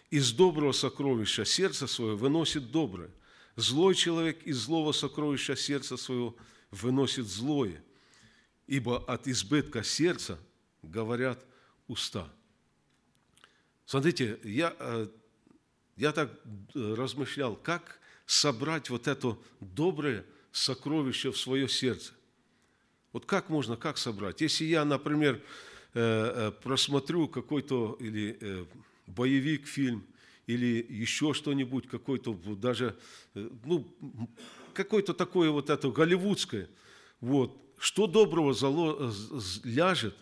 из 0.09 0.31
доброго 0.31 0.71
сокровища 0.71 1.43
сердца 1.43 1.87
своего 1.87 2.15
выносит 2.15 2.71
доброе, 2.71 3.11
злой 3.55 3.95
человек 3.95 4.41
из 4.43 4.57
злого 4.59 4.93
сокровища 4.93 5.55
сердца 5.55 5.97
своего 5.97 6.35
выносит 6.71 7.27
злое, 7.27 7.83
ибо 8.67 9.03
от 9.05 9.27
избытка 9.27 9.83
сердца 9.83 10.39
говорят 10.81 11.43
уста». 11.87 12.31
Смотрите, 13.85 14.39
я, 14.43 14.73
э, 14.79 15.07
я 15.97 16.13
так 16.13 16.31
э, 16.73 16.93
размышлял, 16.95 17.55
как 17.57 17.99
собрать 18.25 18.89
вот 18.89 19.07
это 19.07 19.37
доброе 19.59 20.25
сокровище 20.53 21.31
в 21.31 21.37
свое 21.37 21.67
сердце. 21.67 22.13
Вот 23.11 23.25
как 23.25 23.49
можно, 23.49 23.75
как 23.75 23.97
собрать? 23.97 24.39
Если 24.39 24.65
я, 24.65 24.85
например, 24.85 25.41
э, 25.93 26.49
э, 26.49 26.51
просмотрю 26.51 27.27
какой-то 27.27 27.97
или 27.99 28.37
э, 28.39 28.65
боевик, 29.07 29.67
фильм, 29.67 30.05
или 30.47 30.85
еще 30.87 31.33
что-нибудь, 31.33 31.87
какой-то 31.87 32.33
даже, 32.33 32.97
ну, 33.33 33.87
какое-то 34.73 35.13
такое 35.13 35.49
вот 35.49 35.69
это 35.69 35.89
голливудское, 35.89 36.69
вот, 37.21 37.57
что 37.79 38.07
доброго 38.07 38.53
зало, 38.53 39.13
ляжет, 39.63 40.15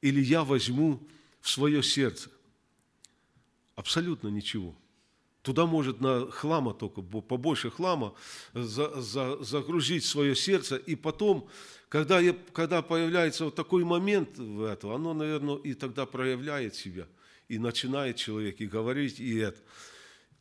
или 0.00 0.20
я 0.20 0.42
возьму 0.42 1.00
в 1.40 1.48
свое 1.48 1.82
сердце? 1.82 2.30
Абсолютно 3.76 4.28
ничего. 4.28 4.74
Туда 5.42 5.66
может 5.66 6.00
на 6.00 6.30
хлама 6.30 6.72
только, 6.72 7.02
побольше 7.02 7.70
хлама, 7.70 8.14
за, 8.54 9.00
за, 9.00 9.42
загрузить 9.42 10.04
свое 10.04 10.36
сердце. 10.36 10.76
И 10.76 10.94
потом, 10.94 11.48
когда, 11.88 12.20
я, 12.20 12.36
когда 12.52 12.80
появляется 12.80 13.46
вот 13.46 13.54
такой 13.56 13.84
момент 13.84 14.38
в 14.38 14.62
этом, 14.62 14.92
оно, 14.92 15.14
наверное, 15.14 15.56
и 15.56 15.74
тогда 15.74 16.06
проявляет 16.06 16.76
себя. 16.76 17.06
И 17.48 17.58
начинает 17.58 18.16
человек 18.16 18.60
и 18.60 18.66
говорить, 18.66 19.18
и 19.18 19.36
это. 19.36 19.58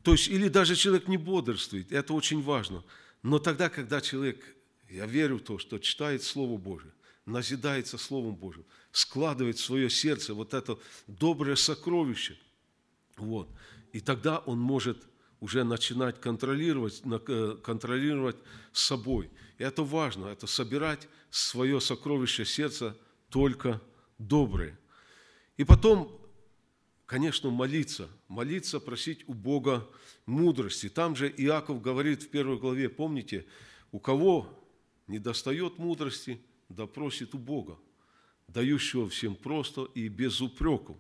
То 0.04 0.12
есть, 0.14 0.28
или 0.28 0.48
даже 0.48 0.76
человек 0.76 1.08
не 1.08 1.18
бодрствует, 1.18 1.92
это 1.92 2.14
очень 2.14 2.42
важно. 2.42 2.84
Но 3.24 3.40
тогда, 3.40 3.70
когда 3.70 4.02
человек 4.02 4.56
я 4.92 5.06
верю 5.06 5.38
в 5.38 5.42
то, 5.42 5.58
что 5.58 5.80
читает 5.80 6.22
Слово 6.22 6.58
Божие, 6.58 6.92
назидается 7.26 7.98
Словом 7.98 8.36
Божьим, 8.36 8.66
складывает 8.92 9.58
в 9.58 9.64
свое 9.64 9.90
сердце 9.90 10.34
вот 10.34 10.54
это 10.54 10.78
доброе 11.08 11.56
сокровище. 11.56 12.38
Вот. 13.18 13.50
И 13.94 14.00
тогда 14.00 14.40
он 14.40 14.60
может 14.60 15.08
уже 15.40 15.64
начинать 15.64 16.22
контролировать, 16.22 17.02
э, 17.04 17.58
контролировать 17.64 18.38
собой. 18.72 19.30
И 19.58 19.64
это 19.64 19.84
важно, 19.84 20.28
это 20.28 20.48
собирать 20.48 21.08
свое 21.30 21.82
сокровище 21.82 22.46
сердца 22.46 22.96
только 23.30 23.82
доброе. 24.18 24.78
И 25.58 25.64
потом, 25.64 26.20
конечно, 27.06 27.50
молиться, 27.50 28.08
молиться, 28.28 28.80
просить 28.80 29.28
у 29.28 29.34
Бога 29.34 29.88
мудрости. 30.26 30.90
Там 30.90 31.16
же 31.16 31.30
Иаков 31.30 31.82
говорит 31.82 32.24
в 32.24 32.30
первой 32.30 32.58
главе, 32.58 32.90
помните, 32.90 33.46
у 33.92 34.00
кого 34.00 34.48
не 35.08 35.20
достает 35.20 35.78
мудрости, 35.78 36.40
да 36.70 36.88
просит 36.88 37.34
у 37.36 37.38
Бога, 37.38 37.78
дающего 38.48 39.10
всем 39.10 39.36
просто 39.36 39.86
и 39.96 40.08
без 40.08 40.40
упреков. 40.40 40.98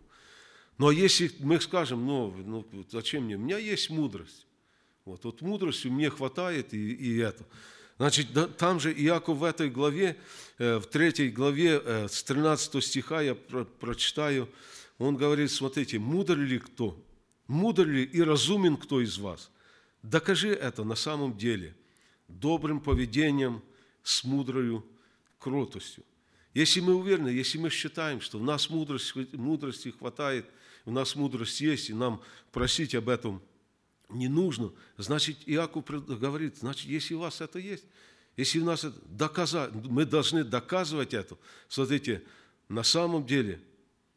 Но 0.77 0.91
если 0.91 1.31
мы 1.39 1.59
скажем, 1.61 2.05
ну, 2.05 2.33
ну 2.45 2.65
зачем 2.89 3.25
мне? 3.25 3.35
У 3.35 3.39
меня 3.39 3.57
есть 3.57 3.89
мудрость. 3.89 4.47
Вот, 5.05 5.23
вот 5.25 5.41
мудрости 5.41 5.87
мне 5.87 6.09
хватает 6.09 6.73
и, 6.73 6.91
и 6.91 7.17
это. 7.17 7.43
Значит, 7.97 8.33
да, 8.33 8.47
там 8.47 8.79
же 8.79 8.91
Иаков 8.91 9.37
в 9.37 9.43
этой 9.43 9.69
главе, 9.69 10.17
э, 10.57 10.77
в 10.77 10.87
третьей 10.87 11.29
главе, 11.29 11.81
э, 11.83 12.07
с 12.07 12.23
13 12.23 12.83
стиха 12.83 13.21
я 13.21 13.35
про, 13.35 13.65
прочитаю, 13.65 14.49
он 14.97 15.17
говорит, 15.17 15.51
смотрите, 15.51 15.99
мудр 15.99 16.37
ли 16.37 16.59
кто? 16.59 16.97
Мудр 17.47 17.87
ли 17.87 18.03
и 18.03 18.21
разумен 18.21 18.77
кто 18.77 19.01
из 19.01 19.17
вас? 19.17 19.51
Докажи 20.03 20.49
это 20.49 20.83
на 20.83 20.95
самом 20.95 21.37
деле 21.37 21.75
добрым 22.27 22.79
поведением, 22.79 23.61
с 24.03 24.23
мудрою 24.23 24.85
кротостью. 25.37 26.03
Если 26.53 26.81
мы 26.81 26.96
уверены, 26.96 27.29
если 27.29 27.58
мы 27.58 27.70
считаем, 27.70 28.20
что 28.20 28.38
в 28.38 28.43
нас 28.43 28.70
мудрости, 28.70 29.27
мудрости 29.34 29.89
хватает, 29.89 30.46
у 30.86 30.91
нас 30.91 31.15
мудрость 31.15 31.62
есть, 31.62 31.89
и 31.89 31.93
нам 31.93 32.22
просить 32.51 32.93
об 32.96 33.08
этом 33.08 33.41
не 34.10 34.27
нужно, 34.27 34.72
значит, 34.98 35.38
Иаков 35.46 35.86
говорит, 35.86 36.58
значит, 36.58 36.88
если 36.88 37.13
у 37.13 37.20
вас 37.20 37.39
это 37.39 37.60
есть, 37.60 37.86
если 38.36 38.60
у 38.60 38.65
нас 38.65 38.84
это 38.84 38.98
доказать, 39.05 39.72
мы 39.74 40.05
должны 40.05 40.43
доказывать 40.43 41.13
это, 41.13 41.38
смотрите, 41.70 42.24
на 42.67 42.84
самом 42.84 43.25
деле, 43.25 43.62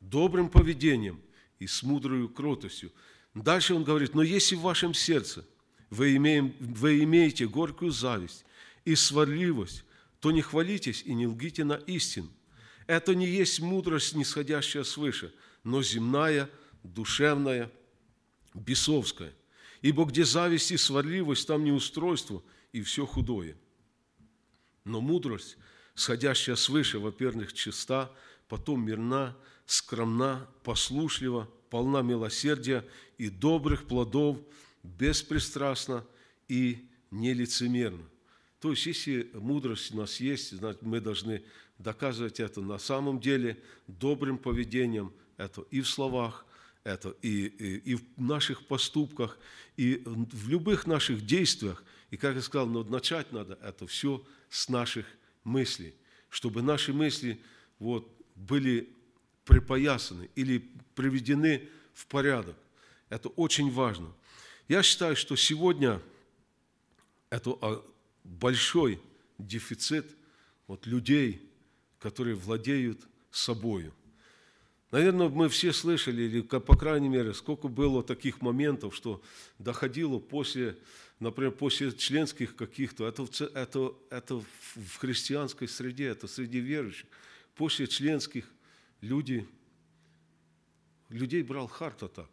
добрым 0.01 0.49
поведением 0.49 1.21
и 1.59 1.67
с 1.67 1.83
мудрой 1.83 2.29
кротостью. 2.29 2.93
Дальше 3.35 3.75
он 3.75 3.85
говорит, 3.85 4.15
но 4.15 4.23
если 4.23 4.55
в 4.55 4.61
вашем 4.61 4.95
сердце 4.95 5.45
вы, 5.91 6.17
имеем, 6.17 6.55
вы 6.59 7.03
имеете 7.03 7.47
горькую 7.47 7.91
зависть 7.91 8.45
и 8.85 8.95
сварливость, 8.95 9.84
то 10.25 10.31
не 10.31 10.41
хвалитесь 10.41 11.03
и 11.05 11.13
не 11.13 11.27
лгите 11.27 11.65
на 11.65 11.75
истину. 11.75 12.31
Это 12.87 13.15
не 13.15 13.27
есть 13.27 13.61
мудрость, 13.61 14.15
нисходящая 14.15 14.83
свыше, 14.83 15.35
но 15.65 15.83
земная, 15.83 16.49
душевная, 16.83 17.71
бесовская– 18.55 19.35
Ибо 19.83 20.07
где 20.07 20.25
зависть 20.25 20.73
и 20.73 20.79
сварливость, 20.79 21.47
там 21.47 21.63
неустройство 21.63 22.43
и 22.73 22.81
все 22.81 23.05
худое. 23.05 23.55
Но 24.85 25.03
мудрость, 25.03 25.59
сходящая 25.95 26.57
свыше, 26.57 26.99
во-первых, 26.99 27.53
чиста, 27.53 28.11
потом 28.49 28.83
мирна, 28.83 29.37
скромна, 29.67 30.49
послушлива, 30.63 31.51
полна 31.69 32.01
милосердия 32.01 32.83
и 33.19 33.29
добрых 33.29 33.87
плодов, 33.87 34.39
беспристрастна 34.83 36.03
и 36.49 36.89
нелицемерна. 37.11 38.09
То 38.65 38.71
есть, 38.71 38.87
если 38.87 39.29
мудрость 39.35 39.93
у 39.93 39.99
нас 39.99 40.21
есть, 40.21 40.57
значит, 40.57 40.81
мы 40.81 40.99
должны 40.99 41.43
доказывать 41.77 42.41
это 42.41 42.63
на 42.63 42.79
самом 42.79 43.21
деле 43.21 43.63
добрым 43.89 44.39
поведением, 44.39 45.13
это 45.37 45.67
и 45.71 45.83
в 45.83 45.87
словах, 45.87 46.47
это 46.83 47.15
и, 47.21 47.45
и, 47.45 47.93
и 47.93 47.95
в 47.97 48.03
наших 48.17 48.67
поступках, 48.67 49.39
и 49.77 50.03
в 50.07 50.49
любых 50.49 50.87
наших 50.87 51.27
действиях. 51.27 51.85
И, 52.11 52.17
как 52.17 52.37
я 52.37 52.41
сказал, 52.41 52.67
но 52.67 52.83
начать 52.85 53.33
надо 53.33 53.59
это 53.63 53.87
все 53.87 54.25
с 54.49 54.71
наших 54.71 55.05
мыслей, 55.45 55.95
чтобы 56.31 56.63
наши 56.63 56.95
мысли 56.95 57.43
вот, 57.79 58.11
были 58.35 58.89
припоясаны 59.45 60.31
или 60.37 60.71
приведены 60.95 61.69
в 61.93 62.07
порядок. 62.07 62.57
Это 63.11 63.29
очень 63.29 63.71
важно. 63.71 64.11
Я 64.69 64.83
считаю, 64.83 65.17
что 65.17 65.37
сегодня 65.37 66.01
это 67.29 67.59
а, 67.61 67.85
большой 68.25 69.01
дефицит 69.39 70.17
вот, 70.67 70.87
людей, 70.87 71.41
которые 71.99 72.35
владеют 72.35 73.01
собою– 73.31 73.93
Наверное, 74.95 75.29
мы 75.29 75.49
все 75.49 75.73
слышали, 75.73 76.23
или, 76.23 76.41
по 76.41 76.77
крайней 76.77 77.09
мере, 77.09 77.35
сколько 77.35 77.67
было 77.67 78.01
таких 78.05 78.41
моментов, 78.41 78.95
что 78.95 79.21
доходило 79.59 80.21
после, 80.21 80.79
например, 81.19 81.51
после 81.51 81.91
членских 81.91 82.55
каких-то, 82.55 83.09
это, 83.09 83.27
это, 83.55 83.93
это 84.09 84.37
в 84.37 84.97
христианской 84.99 85.67
среде, 85.67 86.07
это 86.07 86.29
среди 86.29 86.61
верующих, 86.61 87.07
после 87.57 87.89
членских 87.89 88.49
люди, 89.01 89.49
людей 91.09 91.43
брал 91.43 91.67
харта 91.67 92.07
так. 92.07 92.31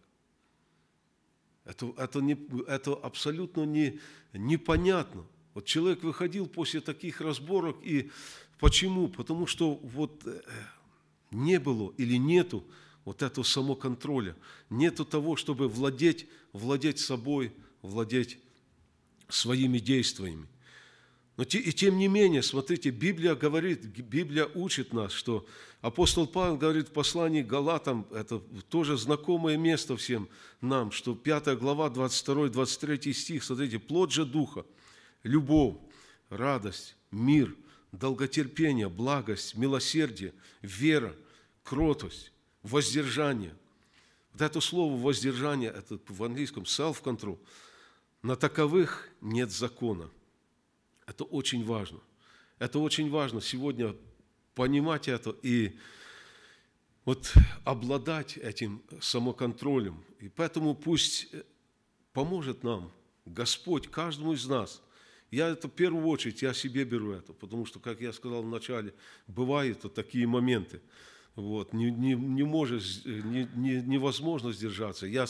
Это, 1.66 1.92
это, 1.98 2.20
не, 2.20 2.38
это 2.68 2.94
абсолютно 2.94 3.64
не, 3.64 4.00
непонятно. 4.34 5.26
Вот 5.54 5.66
человек 5.66 6.04
выходил 6.04 6.48
после 6.48 6.82
таких 6.82 7.22
разборок, 7.22 7.78
и 7.84 8.10
почему? 8.60 9.08
Потому 9.10 9.48
что 9.48 9.76
вот 9.76 10.22
э, 10.26 10.42
не 11.32 11.60
было 11.60 11.94
или 11.98 12.18
нету 12.18 12.64
вот 13.06 13.22
этого 13.22 13.44
самоконтроля, 13.44 14.36
нету 14.70 15.06
того, 15.06 15.36
чтобы 15.36 15.68
владеть, 15.68 16.28
владеть 16.54 17.00
собой, 17.00 17.52
владеть 17.82 18.38
своими 19.28 19.80
действиями. 19.80 20.48
Но 21.38 21.44
и 21.44 21.72
тем 21.72 21.98
не 21.98 22.08
менее, 22.08 22.44
смотрите, 22.44 22.92
Библия 22.92 23.36
говорит, 23.36 23.86
Библия 23.86 24.46
учит 24.54 24.94
нас, 24.94 25.12
что 25.12 25.46
апостол 25.82 26.28
Павел 26.28 26.58
говорит 26.58 26.90
в 26.90 26.92
послании 26.92 27.42
Галатам, 27.42 28.06
это 28.12 28.40
тоже 28.70 28.98
знакомое 28.98 29.58
место 29.58 29.98
всем 29.98 30.30
нам, 30.60 30.92
что 30.92 31.16
5 31.16 31.58
глава, 31.58 31.90
22-23 31.90 33.14
стих, 33.14 33.44
смотрите, 33.44 33.80
плод 33.80 34.12
же 34.12 34.26
Духа, 34.26 34.66
любовь, 35.24 35.78
радость, 36.30 36.96
мир– 37.12 37.56
долготерпение, 37.92 38.90
благость, 38.90 39.56
милосердие, 39.56 40.34
вера, 40.62 41.16
кротость, 41.64 42.32
воздержание. 42.64 43.56
Вот 44.34 44.42
это 44.42 44.62
слово 44.62 45.00
воздержание, 45.00 45.70
это 45.70 46.00
в 46.08 46.24
английском 46.24 46.64
self-control, 46.64 47.40
на 48.22 48.36
таковых 48.36 49.10
нет 49.20 49.52
закона. 49.52 50.10
Это 51.06 51.24
очень 51.26 51.66
важно. 51.66 52.00
Это 52.60 52.80
очень 52.80 53.10
важно 53.10 53.42
сегодня 53.42 53.96
понимать 54.54 55.08
это 55.08 55.36
и 55.42 55.78
вот 57.04 57.34
обладать 57.66 58.38
этим 58.38 58.84
самоконтролем. 59.02 60.04
И 60.20 60.30
поэтому 60.30 60.76
пусть 60.76 61.28
поможет 62.14 62.64
нам 62.64 62.94
Господь, 63.26 63.90
каждому 63.90 64.34
из 64.34 64.46
нас– 64.46 64.82
я 65.32 65.48
это 65.48 65.70
в 65.70 65.72
первую 65.72 66.06
очередь, 66.08 66.42
я 66.42 66.54
себе 66.54 66.84
беру 66.84 67.14
это, 67.14 67.34
потому 67.34 67.66
что, 67.66 67.80
как 67.80 68.02
я 68.02 68.12
сказал 68.12 68.44
вначале, 68.44 68.94
бывают 69.28 69.82
такие 69.94 70.28
моменты. 70.28 70.82
Вот, 71.36 71.72
не, 71.72 71.90
не, 71.90 72.14
не 72.14 72.44
можешь, 72.44 73.06
не, 73.06 73.48
не, 73.56 73.82
невозможно 73.82 74.52
сдержаться. 74.52 75.08
Я, 75.08 75.26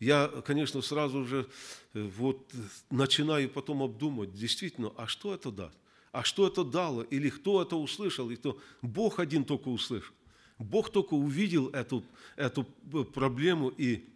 я, 0.00 0.28
конечно, 0.46 0.80
сразу 0.80 1.26
же 1.26 1.46
э, 1.92 2.02
вот, 2.16 2.50
начинаю 2.90 3.50
потом 3.50 3.82
обдумывать, 3.82 4.32
действительно, 4.32 4.92
а 4.96 5.06
что 5.06 5.34
это 5.34 5.52
даст? 5.52 5.76
А 6.10 6.24
что 6.24 6.46
это 6.46 6.64
дало? 6.64 7.02
Или 7.02 7.28
кто 7.28 7.60
это 7.60 7.76
услышал? 7.76 8.30
И 8.30 8.36
кто? 8.36 8.58
Бог 8.80 9.18
один 9.18 9.44
только 9.44 9.68
услышал. 9.68 10.14
Бог 10.58 10.90
только 10.90 11.14
увидел 11.14 11.68
эту, 11.68 12.02
эту 12.36 12.66
э, 12.90 13.04
проблему, 13.04 13.68
и 13.68 14.08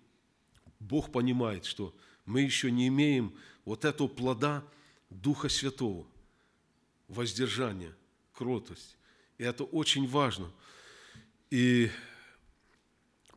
Бог 0.80 1.12
понимает, 1.12 1.66
что 1.66 1.94
мы 2.24 2.40
еще 2.40 2.70
не 2.70 2.88
имеем 2.88 3.34
вот 3.66 3.84
этого 3.84 4.08
плода, 4.08 4.64
Духа 5.10 5.48
Святого, 5.48 6.06
воздержание, 7.08 7.94
кротость. 8.32 8.96
И 9.38 9.44
это 9.44 9.64
очень 9.64 10.06
важно. 10.06 10.50
И 11.50 11.90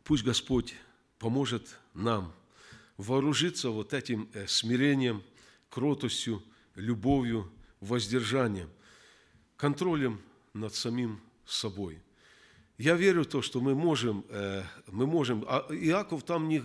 пусть 0.04 0.24
Господь 0.24 0.74
поможет 1.18 1.78
нам 1.94 2.32
вооружиться 2.96 3.70
вот 3.70 3.94
этим 3.94 4.28
э, 4.34 4.46
смирением, 4.46 5.22
кротостью, 5.68 6.42
любовью, 6.74 7.50
воздержанием, 7.80 8.68
контролем 9.56 10.20
над 10.52 10.74
самим 10.74 11.20
собой. 11.46 12.00
Я 12.78 12.94
верю 12.94 13.22
в 13.22 13.26
то, 13.26 13.42
что 13.42 13.60
мы 13.60 13.74
можем, 13.74 14.24
э, 14.28 14.64
мы 14.86 15.06
можем, 15.06 15.44
а 15.46 15.66
Иаков 15.70 16.24
там 16.24 16.48
не, 16.48 16.62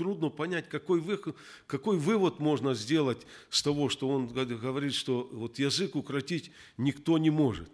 трудно 0.00 0.30
понять, 0.30 0.66
какой, 0.70 0.98
выход, 0.98 1.36
какой 1.66 1.98
вывод 1.98 2.38
можно 2.38 2.72
сделать 2.72 3.26
с 3.50 3.62
того, 3.62 3.90
что 3.90 4.08
он 4.08 4.28
говорит, 4.28 4.94
что 4.94 5.28
вот 5.30 5.58
язык 5.58 5.94
укротить 5.94 6.50
никто 6.78 7.18
не 7.18 7.28
может. 7.28 7.68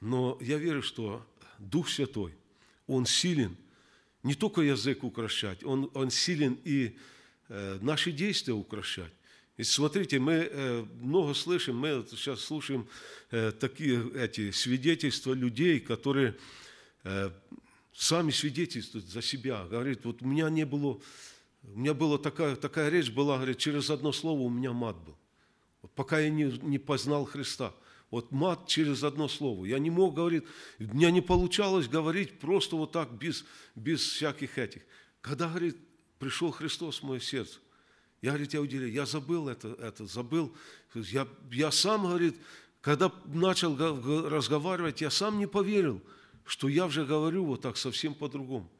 Но 0.00 0.38
я 0.40 0.56
верю, 0.56 0.80
что 0.80 1.22
Дух 1.58 1.90
Святой, 1.90 2.32
Он 2.86 3.04
силен 3.04 3.58
не 4.22 4.34
только 4.34 4.62
язык 4.62 5.04
укращать, 5.04 5.62
Он, 5.64 5.90
он 5.92 6.10
силен 6.10 6.58
и 6.64 6.96
э, 7.50 7.78
наши 7.82 8.10
действия 8.10 8.54
укращать. 8.54 9.12
И 9.58 9.62
смотрите, 9.62 10.18
мы 10.18 10.48
э, 10.50 10.86
много 11.02 11.34
слышим, 11.34 11.76
мы 11.76 12.06
сейчас 12.10 12.40
слушаем 12.40 12.88
э, 13.30 13.52
такие 13.52 14.02
эти 14.14 14.50
свидетельства 14.50 15.34
людей, 15.34 15.80
которые 15.80 16.38
э, 17.04 17.30
сами 17.96 18.30
свидетельствуют 18.30 19.06
за 19.06 19.22
себя. 19.22 19.64
Говорит, 19.64 20.04
вот 20.04 20.22
у 20.22 20.26
меня 20.26 20.50
не 20.50 20.66
было, 20.66 21.00
у 21.74 21.78
меня 21.78 21.94
была 21.94 22.18
такая, 22.18 22.56
такая 22.56 22.88
речь 22.88 23.10
была, 23.10 23.36
говорит, 23.36 23.58
через 23.58 23.90
одно 23.90 24.12
слово 24.12 24.40
у 24.40 24.48
меня 24.48 24.72
мат 24.72 24.96
был. 25.04 25.16
Вот 25.82 25.92
пока 25.92 26.18
я 26.20 26.30
не, 26.30 26.44
не 26.62 26.78
познал 26.78 27.24
Христа. 27.24 27.72
Вот 28.10 28.30
мат 28.30 28.66
через 28.68 29.02
одно 29.02 29.28
слово. 29.28 29.64
Я 29.64 29.78
не 29.78 29.90
мог 29.90 30.14
говорить, 30.14 30.44
у 30.78 30.84
меня 30.84 31.10
не 31.10 31.20
получалось 31.20 31.88
говорить 31.88 32.38
просто 32.38 32.76
вот 32.76 32.92
так, 32.92 33.12
без, 33.12 33.44
без 33.74 34.00
всяких 34.00 34.58
этих. 34.58 34.82
Когда, 35.20 35.48
говорит, 35.48 35.76
пришел 36.18 36.52
Христос 36.52 37.00
в 37.00 37.02
мое 37.02 37.20
сердце, 37.20 37.58
я, 38.22 38.30
говорит, 38.30 38.54
я 38.54 38.60
удивляю, 38.60 38.92
я 38.92 39.06
забыл 39.06 39.48
это, 39.48 39.68
это 39.80 40.06
забыл. 40.06 40.54
Я, 40.94 41.26
я 41.50 41.70
сам, 41.70 42.02
говорит, 42.04 42.36
когда 42.80 43.12
начал 43.26 43.76
разговаривать, 44.28 45.00
я 45.00 45.10
сам 45.10 45.38
не 45.38 45.46
поверил, 45.46 46.00
что 46.44 46.68
я 46.68 46.86
уже 46.86 47.04
говорю 47.04 47.44
вот 47.44 47.62
так 47.62 47.76
совсем 47.76 48.14
по-другому. 48.14 48.70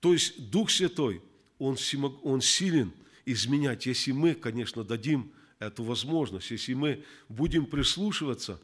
То 0.00 0.12
есть 0.12 0.50
Дух 0.50 0.70
Святой, 0.70 1.22
Он, 1.60 1.76
он 2.22 2.40
силен 2.40 2.92
изменять, 3.26 3.86
если 3.86 4.12
мы, 4.12 4.34
конечно, 4.34 4.82
дадим 4.82 5.30
эту 5.58 5.84
возможность, 5.84 6.50
если 6.50 6.72
мы 6.74 7.04
будем 7.28 7.66
прислушиваться 7.66 8.58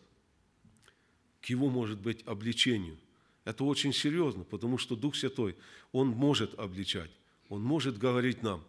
к 1.43 1.45
Его, 1.47 1.69
может 1.69 2.01
быть, 2.01 2.27
обличению. 2.27 2.97
Это 3.45 3.65
очень 3.65 3.93
серьезно, 3.93 4.45
потому 4.45 4.79
что 4.79 4.97
Дух 4.97 5.15
Святой, 5.15 5.57
Он 5.93 6.09
может 6.09 6.59
обличать, 6.59 7.11
Он 7.51 7.63
может 7.63 7.99
говорить 7.99 8.43
нам 8.43 8.65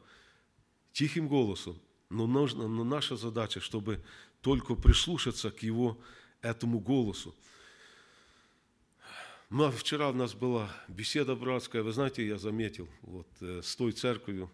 тихим 0.91 1.29
голосом, 1.29 1.79
но, 2.09 2.27
нужно, 2.27 2.67
но 2.67 2.83
наша 2.83 3.15
задача, 3.15 3.61
чтобы 3.61 4.03
только 4.41 4.75
прислушаться 4.75 5.51
к 5.51 5.63
Его 5.63 5.97
этому 6.41 6.79
голосу. 6.79 7.33
Ну, 9.49 9.71
вчера 9.71 10.09
у 10.09 10.13
нас 10.13 10.33
была 10.33 10.69
беседа 10.89 11.33
братская, 11.33 11.81
вы 11.81 11.93
знаете, 11.93 12.27
я 12.27 12.37
заметил, 12.37 12.89
вот 13.01 13.29
э, 13.39 13.61
с 13.63 13.77
той 13.77 13.93
церковью, 13.93 14.51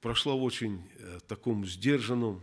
прошла 0.00 0.32
в 0.32 0.42
очень 0.42 0.80
э, 0.96 1.18
таком 1.28 1.66
сдержанном, 1.66 2.42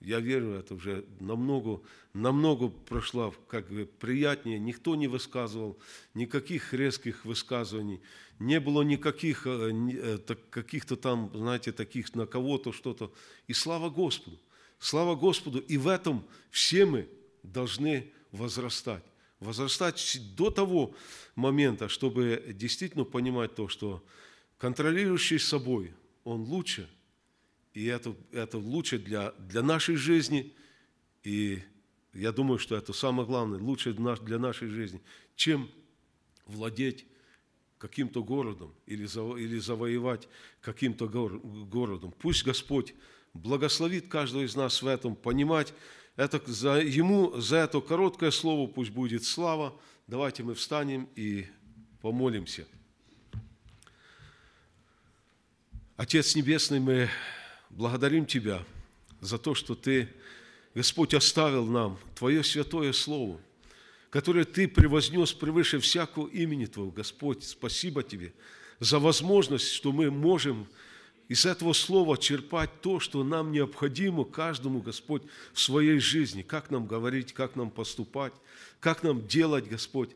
я 0.00 0.20
верю, 0.20 0.50
это 0.50 0.74
уже 0.74 1.06
намного, 1.18 1.80
намного 2.12 2.68
прошла 2.68 3.32
как 3.48 3.70
бы 3.70 3.86
приятнее. 3.86 4.58
Никто 4.58 4.96
не 4.96 5.08
высказывал 5.08 5.78
никаких 6.12 6.74
резких 6.74 7.24
высказываний. 7.24 8.02
Не 8.38 8.60
было 8.60 8.82
никаких 8.82 9.46
э, 9.46 10.18
каких-то 10.50 10.96
там, 10.96 11.30
знаете, 11.32 11.72
таких 11.72 12.14
на 12.14 12.26
кого-то 12.26 12.72
что-то. 12.72 13.10
И 13.46 13.54
слава 13.54 13.88
Господу. 13.88 14.38
Слава 14.78 15.14
Господу. 15.14 15.60
И 15.60 15.78
в 15.78 15.88
этом 15.88 16.22
все 16.50 16.84
мы 16.84 17.08
должны 17.42 18.12
возрастать. 18.30 19.04
Возрастать 19.44 20.20
до 20.36 20.50
того 20.50 20.94
момента, 21.34 21.88
чтобы 21.88 22.54
действительно 22.54 23.04
понимать 23.04 23.54
то, 23.54 23.68
что 23.68 24.04
контролирующий 24.58 25.38
собой– 25.38 25.92
он 26.24 26.42
лучше, 26.42 26.88
и 27.74 27.84
это, 27.84 28.16
это 28.32 28.58
лучше 28.58 28.98
для, 28.98 29.32
для 29.32 29.62
нашей 29.62 29.96
жизни, 29.96 30.54
и 31.22 31.62
я 32.14 32.32
думаю, 32.32 32.58
что 32.58 32.76
это 32.76 32.92
самое 32.92 33.26
главное, 33.28 33.58
лучше 33.58 33.92
для 33.92 34.38
нашей 34.38 34.68
жизни, 34.68 35.02
чем 35.36 35.70
владеть 36.46 37.06
каким-то 37.78 38.24
городом 38.24 38.74
или, 38.86 39.04
или 39.38 39.58
завоевать 39.58 40.28
каким-то 40.60 41.08
городом. 41.08 42.14
Пусть 42.18 42.44
Господь 42.44 42.94
благословит 43.34 44.08
каждого 44.08 44.44
из 44.44 44.56
нас 44.56 44.80
в 44.80 44.86
этом, 44.86 45.14
понимать, 45.14 45.74
это, 46.16 46.40
за, 46.46 46.80
Ему 46.80 47.40
за 47.40 47.56
это 47.56 47.80
короткое 47.80 48.30
слово 48.30 48.68
пусть 48.70 48.90
будет 48.90 49.24
слава. 49.24 49.74
Давайте 50.06 50.42
мы 50.42 50.54
встанем 50.54 51.08
и 51.16 51.46
помолимся. 52.00 52.66
Отец 55.96 56.34
Небесный, 56.34 56.80
мы 56.80 57.08
благодарим 57.70 58.26
Тебя 58.26 58.64
за 59.20 59.38
то, 59.38 59.54
что 59.54 59.74
Ты, 59.74 60.08
Господь, 60.74 61.14
оставил 61.14 61.66
нам 61.66 61.98
Твое 62.14 62.44
святое 62.44 62.92
Слово, 62.92 63.40
которое 64.10 64.44
Ты 64.44 64.68
превознес 64.68 65.32
превыше 65.32 65.80
всякого 65.80 66.28
имени 66.28 66.66
Твоего. 66.66 66.92
Господь, 66.92 67.44
спасибо 67.44 68.02
Тебе 68.02 68.32
за 68.80 68.98
возможность, 68.98 69.72
что 69.72 69.92
мы 69.92 70.10
можем 70.10 70.66
из 71.28 71.46
этого 71.46 71.72
слова 71.72 72.18
черпать 72.18 72.80
то, 72.82 73.00
что 73.00 73.24
нам 73.24 73.50
необходимо 73.50 74.24
каждому, 74.24 74.80
Господь, 74.82 75.22
в 75.52 75.60
своей 75.60 75.98
жизни. 75.98 76.42
Как 76.42 76.70
нам 76.70 76.86
говорить, 76.86 77.32
как 77.32 77.56
нам 77.56 77.70
поступать, 77.70 78.34
как 78.80 79.02
нам 79.02 79.26
делать, 79.26 79.66
Господь. 79.66 80.10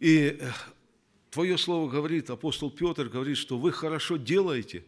И 0.00 0.38
Твое 1.30 1.56
слово 1.56 1.90
говорит, 1.90 2.30
апостол 2.30 2.70
Петр 2.70 3.08
говорит, 3.08 3.38
что 3.38 3.58
вы 3.58 3.72
хорошо 3.72 4.16
делаете, 4.16 4.84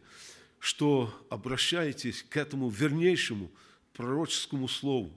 что 0.59 1.13
обращаетесь 1.29 2.23
к 2.29 2.37
этому 2.37 2.69
вернейшему 2.69 3.51
пророческому 3.93 4.67
слову. 4.67 5.11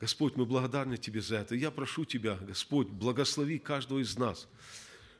Господь, 0.00 0.36
мы 0.36 0.46
благодарны 0.46 0.96
Тебе 0.96 1.20
за 1.20 1.36
это. 1.36 1.54
Я 1.54 1.70
прошу 1.70 2.04
Тебя, 2.04 2.36
Господь, 2.40 2.88
благослови 2.88 3.58
каждого 3.58 4.00
из 4.00 4.16
нас, 4.16 4.48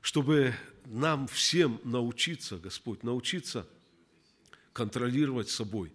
чтобы 0.00 0.54
нам 0.87 1.28
всем 1.28 1.81
научиться, 1.85 2.59
Господь, 2.59 3.04
научиться 3.04 3.66
контролировать 4.78 5.48
собой, 5.50 5.90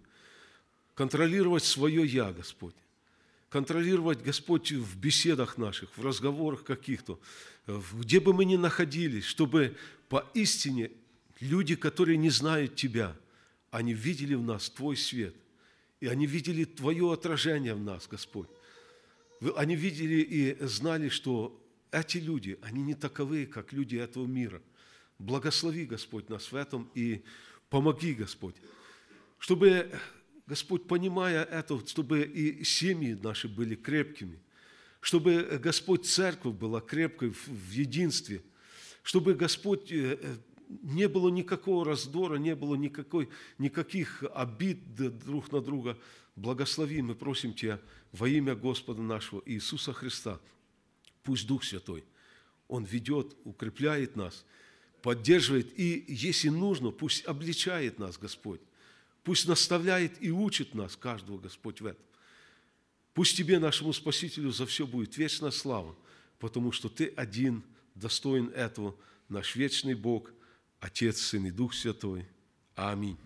контролировать 0.94 1.64
свое 1.64 2.04
«я», 2.04 2.30
Господь, 2.32 2.74
контролировать, 3.48 4.22
Господь, 4.22 4.72
в 4.72 4.98
беседах 4.98 5.56
наших, 5.56 5.96
в 5.96 6.04
разговорах 6.04 6.64
каких-то, 6.64 7.18
где 7.66 8.20
бы 8.20 8.34
мы 8.34 8.44
ни 8.44 8.56
находились, 8.56 9.24
чтобы 9.24 9.74
поистине 10.10 10.90
люди, 11.40 11.76
которые 11.76 12.18
не 12.18 12.28
знают 12.28 12.76
Тебя, 12.76 13.16
они 13.70 13.94
видели 13.94 14.34
в 14.34 14.42
нас 14.42 14.68
Твой 14.68 14.98
свет, 14.98 15.34
и 16.00 16.06
они 16.06 16.26
видели 16.26 16.66
Твое 16.66 17.10
отражение 17.10 17.74
в 17.74 17.80
нас, 17.80 18.06
Господь. 18.06 18.50
Они 19.56 19.76
видели 19.76 20.20
и 20.20 20.66
знали, 20.66 21.08
что 21.08 21.58
эти 21.90 22.18
люди, 22.18 22.58
они 22.60 22.82
не 22.82 22.94
таковые, 22.94 23.46
как 23.46 23.72
люди 23.72 23.96
этого 23.96 24.26
мира. 24.26 24.60
Благослови, 25.18 25.86
Господь, 25.86 26.28
нас 26.28 26.52
в 26.52 26.54
этом 26.54 26.90
и 26.94 27.22
помоги, 27.74 28.14
Господь, 28.14 28.54
чтобы 29.36 29.90
Господь, 30.46 30.86
понимая 30.86 31.42
это, 31.42 31.84
чтобы 31.84 32.22
и 32.22 32.62
семьи 32.62 33.14
наши 33.20 33.48
были 33.48 33.74
крепкими, 33.74 34.38
чтобы, 35.00 35.58
Господь, 35.60 36.06
церковь 36.06 36.54
была 36.54 36.80
крепкой 36.80 37.30
в 37.30 37.70
единстве, 37.72 38.44
чтобы, 39.02 39.34
Господь, 39.34 39.90
э, 39.90 40.20
э, 40.22 40.36
не 40.82 41.08
было 41.08 41.30
никакого 41.30 41.84
раздора, 41.84 42.36
не 42.36 42.54
было 42.54 42.76
никакой, 42.76 43.28
никаких 43.58 44.22
обид 44.32 44.94
друг 44.94 45.50
на 45.50 45.60
друга. 45.60 45.98
Благослови, 46.36 47.02
мы 47.02 47.16
просим 47.16 47.54
Тебя 47.54 47.80
во 48.12 48.28
имя 48.28 48.54
Господа 48.54 49.02
нашего 49.02 49.42
Иисуса 49.46 49.92
Христа. 49.92 50.38
Пусть 51.24 51.48
Дух 51.48 51.64
Святой, 51.64 52.04
Он 52.68 52.84
ведет, 52.84 53.36
укрепляет 53.42 54.14
нас, 54.14 54.44
поддерживает, 55.04 55.78
и, 55.78 56.02
если 56.08 56.48
нужно, 56.48 56.90
пусть 56.90 57.26
обличает 57.26 57.98
нас, 57.98 58.16
Господь 58.16 58.62
Пусть 59.22 59.46
наставляет 59.46 60.22
и 60.22 60.30
учит 60.30 60.74
нас, 60.74 60.96
каждого 60.96 61.38
Господь 61.38 61.82
в 61.82 61.86
этом. 61.86 62.02
Пусть 63.12 63.36
Тебе, 63.36 63.58
нашему 63.58 63.92
Спасителю, 63.92 64.50
за 64.50 64.64
все 64.64 64.86
будет 64.86 65.18
вечная 65.18 65.50
слава, 65.50 65.94
потому 66.38 66.72
что 66.72 66.88
Ты 66.88 67.12
один 67.16 67.62
достоин 67.94 68.48
этого, 68.54 68.96
наш 69.28 69.56
вечный 69.56 69.94
Бог, 69.94 70.32
Отец, 70.80 71.20
Сын 71.20 71.44
и 71.46 71.50
Дух 71.50 71.74
Святой. 71.74 72.26
Аминь. 72.74 73.18